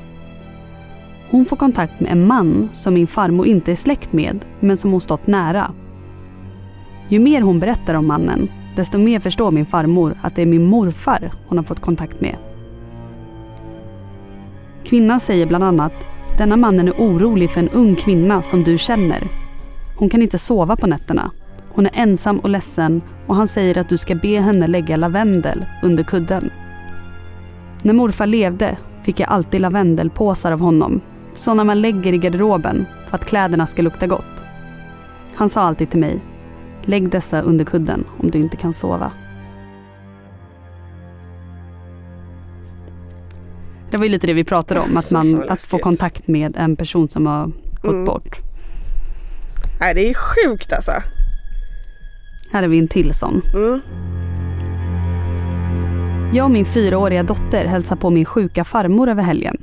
[1.31, 4.93] Hon får kontakt med en man som min farmor inte är släkt med, men som
[4.93, 5.71] hon stått nära.
[7.09, 10.65] Ju mer hon berättar om mannen, desto mer förstår min farmor att det är min
[10.65, 12.37] morfar hon har fått kontakt med.
[14.85, 15.93] Kvinnan säger bland annat
[16.39, 19.29] denna mannen är orolig för en ung kvinna som du känner.
[19.97, 21.31] Hon kan inte sova på nätterna.
[21.69, 25.65] Hon är ensam och ledsen och han säger att du ska be henne lägga lavendel
[25.83, 26.51] under kudden.
[27.83, 31.01] När morfar levde fick jag alltid lavendelpåsar av honom.
[31.35, 34.43] Sådana man lägger i garderoben för att kläderna ska lukta gott.
[35.35, 36.21] Han sa alltid till mig,
[36.83, 39.13] lägg dessa under kudden om du inte kan sova.
[43.91, 46.77] Det var ju lite det vi pratade om, att, man, att få kontakt med en
[46.77, 47.47] person som har
[47.83, 48.05] gått Mm.
[48.05, 48.39] bort.
[49.81, 50.93] Nej, det är sjukt alltså.
[52.53, 53.43] Här är vi en till sån.
[53.55, 53.81] Mm.
[56.33, 59.57] Jag och min fyraåriga dotter hälsar på min sjuka farmor över helgen.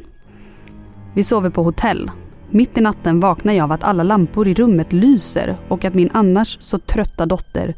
[1.13, 2.11] Vi sover på hotell.
[2.49, 6.09] Mitt i natten vaknar jag av att alla lampor i rummet lyser och att min
[6.13, 7.75] annars så trötta dotter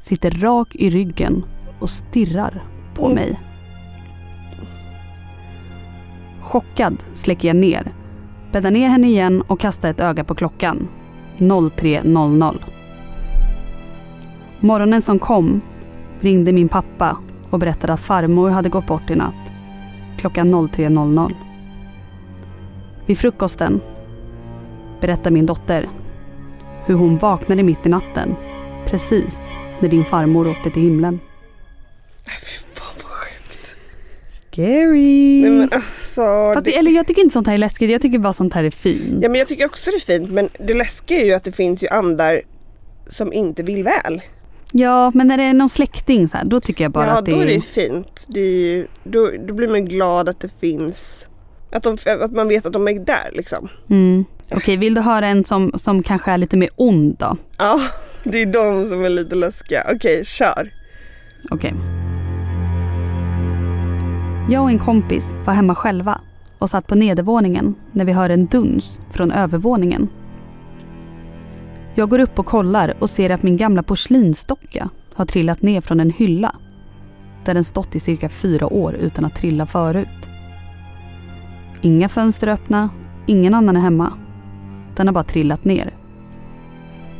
[0.00, 1.44] sitter rak i ryggen
[1.80, 2.62] och stirrar
[2.94, 3.38] på mig.
[6.48, 7.92] Chockad släcker jag ner,
[8.52, 10.88] bäddar ner henne igen och kastar ett öga på klockan.
[11.38, 12.58] 03.00.
[14.60, 15.60] Morgonen som kom
[16.20, 17.18] ringde min pappa
[17.50, 19.34] och berättade att farmor hade gått bort i natt
[20.16, 21.34] klockan 03.00.
[23.06, 23.80] Vid frukosten
[25.00, 25.88] berättar min dotter
[26.86, 28.34] hur hon vaknade mitt i natten
[28.86, 29.38] precis
[29.80, 31.20] när din farmor åkte till himlen.
[32.26, 33.76] Äh, Fy fan vad sjukt.
[34.58, 35.40] Scary!
[35.42, 36.52] Nej men alltså.
[36.54, 38.64] Fast, Det, Eller jag tycker inte sånt här är läskigt, jag tycker bara sånt här
[38.64, 39.22] är fint.
[39.22, 41.52] ja men jag tycker också det är fint men det läskiga är ju att det
[41.52, 42.42] finns ju andar
[43.08, 44.20] som inte vill väl.
[44.72, 47.24] Ja, men när det är någon släkting så här, då tycker jag bara ja att
[47.24, 47.54] det då är är...
[47.54, 48.26] det fint.
[48.28, 51.28] Det är ju, då, då blir man glad att det finns,
[51.72, 53.68] att, de, att man vet att de är där liksom.
[53.90, 54.24] Mm.
[54.50, 57.36] Okej, vill du höra en som, som kanske är lite mer ond då?
[57.58, 57.80] Ja,
[58.24, 59.86] det är de som är lite läskiga.
[59.94, 60.70] Okej, kör.
[61.50, 61.74] Okej.
[64.50, 66.20] Jag och en kompis var hemma själva
[66.58, 70.08] och satt på nedervåningen när vi hör en duns från övervåningen.
[71.94, 76.00] Jag går upp och kollar och ser att min gamla porslinsdocka har trillat ner från
[76.00, 76.56] en hylla
[77.44, 80.28] där den stått i cirka fyra år utan att trilla förut.
[81.80, 82.90] Inga fönster öppna,
[83.26, 84.12] ingen annan är hemma.
[84.96, 85.94] Den har bara trillat ner.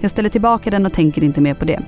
[0.00, 1.82] Jag ställer tillbaka den och tänker inte mer på det.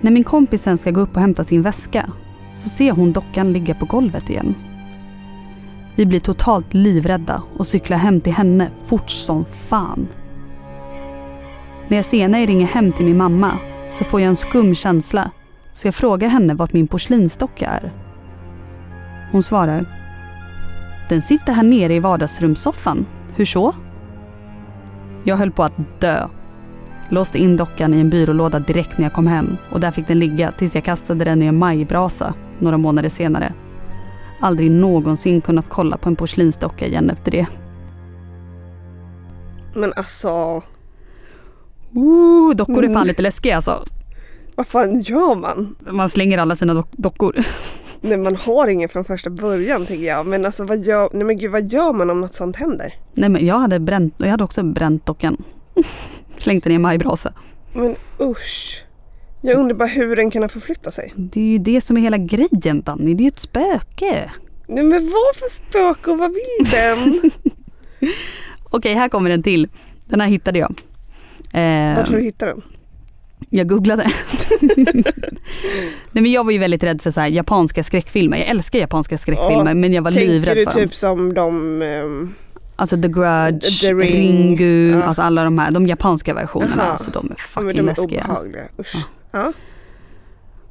[0.00, 2.10] När min kompis sen ska gå upp och hämta sin väska
[2.52, 4.54] så ser hon dockan ligga på golvet igen.
[5.94, 10.08] Vi blir totalt livrädda och cyklar hem till henne fort som fan.
[11.88, 13.58] När jag senare ringer hem till min mamma
[13.90, 15.30] så får jag en skum känsla
[15.72, 17.92] så jag frågar henne vart min porslinsdocka är.
[19.32, 19.86] Hon svarar.
[21.08, 23.06] Den sitter här nere i vardagsrumssoffan.
[23.36, 23.74] Hur så?
[25.24, 26.28] Jag höll på att dö.
[27.10, 30.18] Låste in dockan i en byrålåda direkt när jag kom hem och där fick den
[30.18, 33.52] ligga tills jag kastade den i en majbrasa några månader senare.
[34.40, 37.46] Aldrig någonsin kunnat kolla på en porslinsdocka igen efter det.
[39.74, 40.62] Men alltså,
[41.94, 43.84] Ooh, dockor är fan lite läskiga alltså.
[44.54, 45.76] vad fan gör man?
[45.90, 47.36] Man slänger alla sina dock- dockor.
[48.00, 50.26] Nej man har ingen från första början tänker jag.
[50.26, 52.94] Men alltså vad gör, nej men gud, vad gör man om något sånt händer?
[53.12, 55.36] Nej men jag hade bränt, jag hade också bränt dockan.
[56.38, 57.32] Slängt den i en majbrasa.
[57.72, 58.84] Men usch.
[59.40, 61.12] Jag undrar bara hur den kan förflytta sig.
[61.16, 64.30] Det är ju det som är hela grejen Danny, det är ju ett spöke.
[64.68, 67.30] Nej men vad för spöke och vad vill den?
[68.70, 69.68] Okej, här kommer en till.
[70.06, 70.82] Den här hittade jag.
[71.52, 72.62] Eh, Var tror du hittade den?
[73.50, 74.10] Jag googlade.
[76.12, 78.36] Nej men jag var ju väldigt rädd för så här japanska skräckfilmer.
[78.38, 80.94] Jag älskar japanska skräckfilmer Ja, men jag var livrädd Tänker du för typ dem.
[80.94, 81.82] som de...
[81.82, 82.34] ehm,
[82.80, 84.48] Alltså The Grudge, The Ring.
[84.56, 85.02] Ringu, Ja.
[85.02, 86.82] alltså alla de här, de japanska versionerna.
[86.82, 86.92] Aha.
[86.92, 88.22] Alltså de är ja, fucking men de är läskiga.
[88.24, 88.64] obehagliga.
[88.78, 89.06] Usch.
[89.30, 89.52] Ja.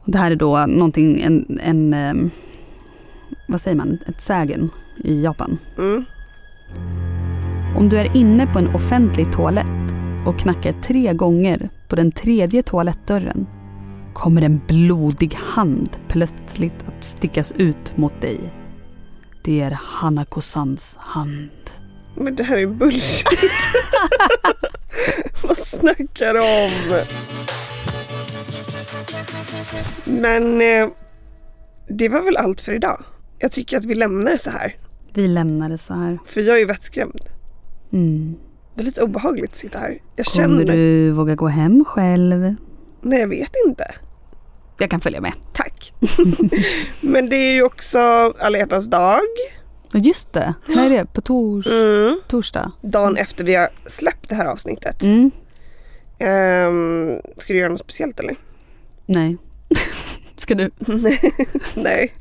[0.06, 2.32] Det här är då någonting, en, en
[3.48, 4.70] vad säger man, ett sägen
[5.04, 5.58] i Japan.
[5.78, 6.06] Mm.
[7.78, 9.68] Om du är inne på en offentlig toalett
[10.26, 13.48] och knackar tre gånger på den tredje toalettdörren
[14.14, 18.40] kommer en blodig hand plötsligt att stickas ut mot dig.
[19.44, 21.50] Det är Hanako-sans hand.
[22.18, 23.28] Men det här är bullshit.
[25.44, 27.04] Vad snackar du om?
[30.06, 30.90] Men eh,
[31.88, 33.04] det var väl allt för idag.
[33.40, 34.76] Jag tycker att vi lämnar det så här.
[35.14, 36.20] Vi lämnar det så här.
[36.26, 37.22] För jag är ju vettskrämd.
[37.94, 38.36] Mm.
[38.76, 39.98] Det är lite obehagligt att sitta här.
[40.16, 40.76] Jag Kommer känner...
[40.76, 42.56] du våga gå hem själv?
[43.02, 43.86] Nej jag vet inte.
[44.78, 45.34] Jag kan följa med.
[45.54, 45.94] Tack.
[47.02, 48.00] Men det är ju också
[48.40, 49.20] alla hjärtans dag.
[49.92, 51.06] Ja, Just det, när är det?
[51.14, 52.20] På tors Mm.
[52.28, 52.72] torsdag?
[52.82, 55.04] Dagen efter vi har släppt det här avsnittet.
[55.04, 55.32] Mm.
[56.20, 58.36] Ehm, ska du göra något speciellt eller?
[59.06, 59.38] Nej.
[60.38, 60.72] Ska du?
[61.76, 62.14] Nej.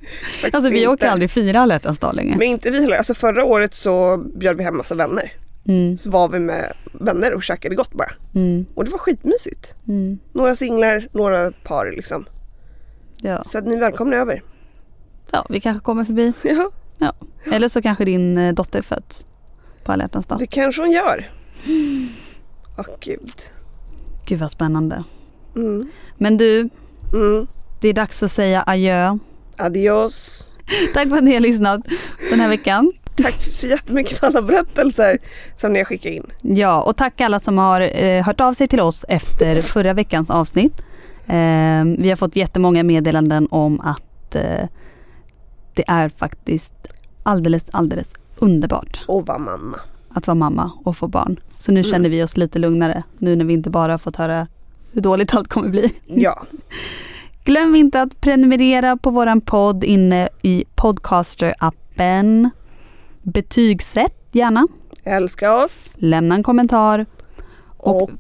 [0.53, 0.89] Alltså vi inte.
[0.89, 2.37] åker aldrig fira alla dag längre.
[2.39, 2.97] Men inte vi heller.
[2.97, 5.33] Alltså förra året så bjöd vi hem massa vänner.
[5.69, 5.97] Mm.
[5.97, 8.11] Så var vi med vänner och käkade gott bara.
[8.35, 8.67] Mm.
[8.75, 9.77] Och det var skitmysigt.
[9.89, 10.19] Mm.
[10.33, 12.27] Några singlar, några par liksom.
[13.17, 13.43] Ja.
[13.45, 14.43] Så att ni är välkomna över.
[15.31, 16.33] ja, vi kanske kommer förbi.
[16.43, 17.13] Ja, Ja.
[17.53, 19.27] Eller så kanske din eh, dotter föds
[19.85, 20.25] på alla dag.
[20.39, 21.31] det kanske hon gör.
[22.79, 23.33] Åh gud.
[24.27, 25.05] Gud vad spännande.
[25.57, 25.89] Mm.
[26.19, 26.69] Men du,
[27.13, 27.47] Mm.
[27.81, 29.19] det är dags att säga adjö.
[29.57, 30.47] Adios.
[30.95, 31.81] Tack för att ni har lyssnat
[32.31, 32.93] den här veckan.
[33.17, 35.19] Tack så jättemycket för alla berättelser
[35.57, 36.27] som ni har skickat in.
[36.43, 40.31] Ja, och tack alla som har eh, hört av sig till oss efter förra veckans
[40.31, 40.81] avsnitt.
[41.27, 44.69] Eh, vi har fått jättemånga meddelanden om att eh,
[45.77, 46.73] det är faktiskt
[47.23, 49.77] alldeles, alldeles underbart Och var mamma.
[50.11, 51.37] att vara mamma och få barn.
[51.59, 54.47] Så nu känner vi oss lite lugnare nu när vi inte bara fått höra
[54.93, 55.95] hur dåligt allt kommer bli.
[56.07, 56.47] Ja.
[57.45, 62.51] Glöm inte att prenumerera på våran podd inne i Podcaster-appen.
[63.23, 64.67] Betygsätt gärna.
[65.05, 65.79] Älska oss.
[65.95, 67.07] Lämna en kommentar.
[67.77, 68.11] Och, Och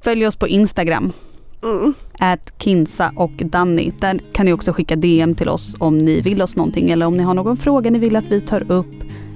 [0.00, 1.12] följ oss på Instagram.
[1.62, 3.92] mm, At Kinsa och Danny.
[4.00, 7.16] Där kan ni också skicka DM till oss om ni vill oss någonting eller om
[7.16, 8.86] ni har någon fråga ni vill att vi tar upp.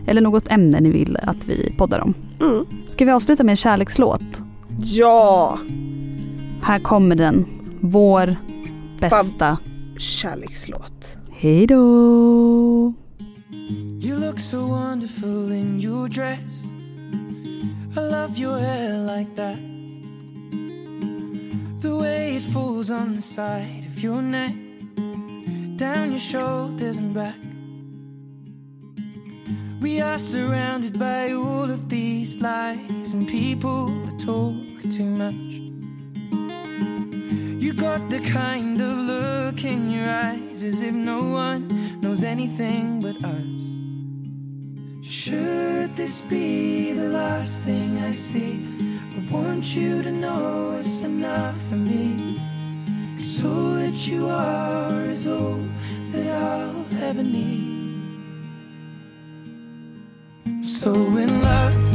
[0.07, 2.15] Eller något ämne ni vill att vi poddar om.
[2.41, 2.67] mm.
[2.89, 4.23] Ska vi avsluta med en kärlekslåt?
[4.83, 5.59] Ja.
[6.63, 7.47] Här kommer den.
[7.81, 8.37] Vår
[9.01, 9.59] bästa.
[9.99, 11.17] Kärlekslåt.
[11.33, 12.95] Hej då!
[14.03, 16.63] You look so wonderful in your dress.
[17.97, 19.57] I love your hair like that.
[21.81, 24.55] The way it falls on the side of your neck,
[25.77, 27.41] down your shoulders and back.
[29.81, 35.35] We are surrounded by all of these lies and people that talk too much.
[37.65, 41.67] You got the kind of look in your eyes as if no one
[42.03, 43.63] knows anything but us.
[45.03, 48.70] Should this be the last thing I see?
[49.31, 52.41] Want you to know it's enough for me.
[53.17, 55.61] Cause all that you are is all
[56.11, 58.19] that I'll ever need.
[60.47, 61.90] I'm so in love.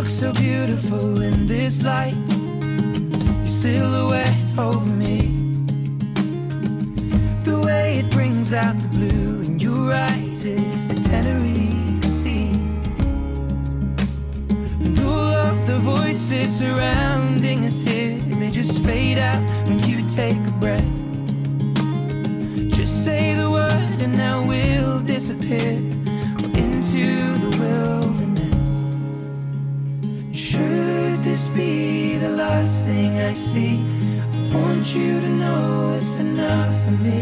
[0.00, 2.14] Look so beautiful in this light.
[2.32, 5.36] Your silhouette over me.
[7.44, 12.48] The way it brings out the blue in your eyes is the Tenerife Sea.
[14.86, 20.40] And all of the voices surrounding us here, they just fade out when you take
[20.46, 20.92] a breath.
[22.74, 25.72] Just say the word and now we'll disappear
[26.54, 27.39] into
[32.50, 33.74] last thing I see?
[34.52, 37.20] I want you to know it's enough for me.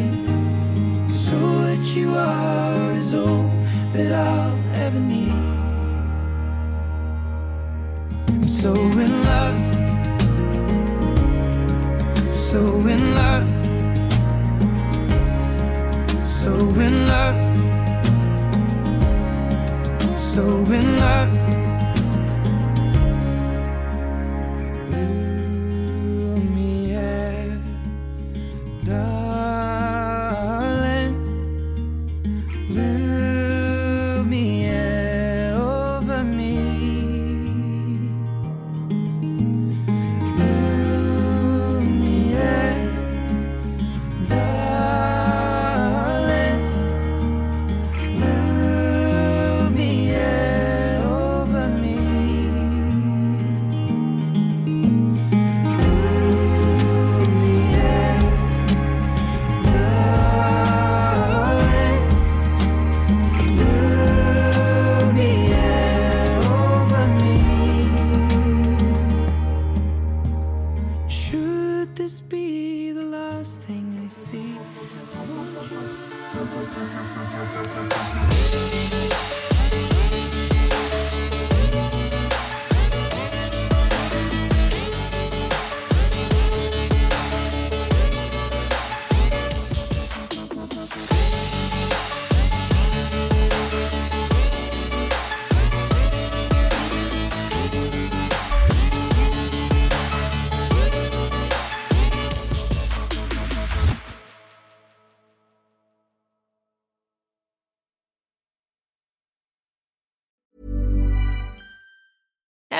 [1.27, 3.45] So that you are is all
[3.95, 5.39] that I'll ever need.
[8.31, 8.73] I'm so
[9.05, 9.59] in love.
[12.51, 12.61] So
[12.95, 13.49] in love,
[16.41, 16.53] so
[16.87, 17.41] in love,
[20.33, 20.45] so
[20.79, 21.68] in love.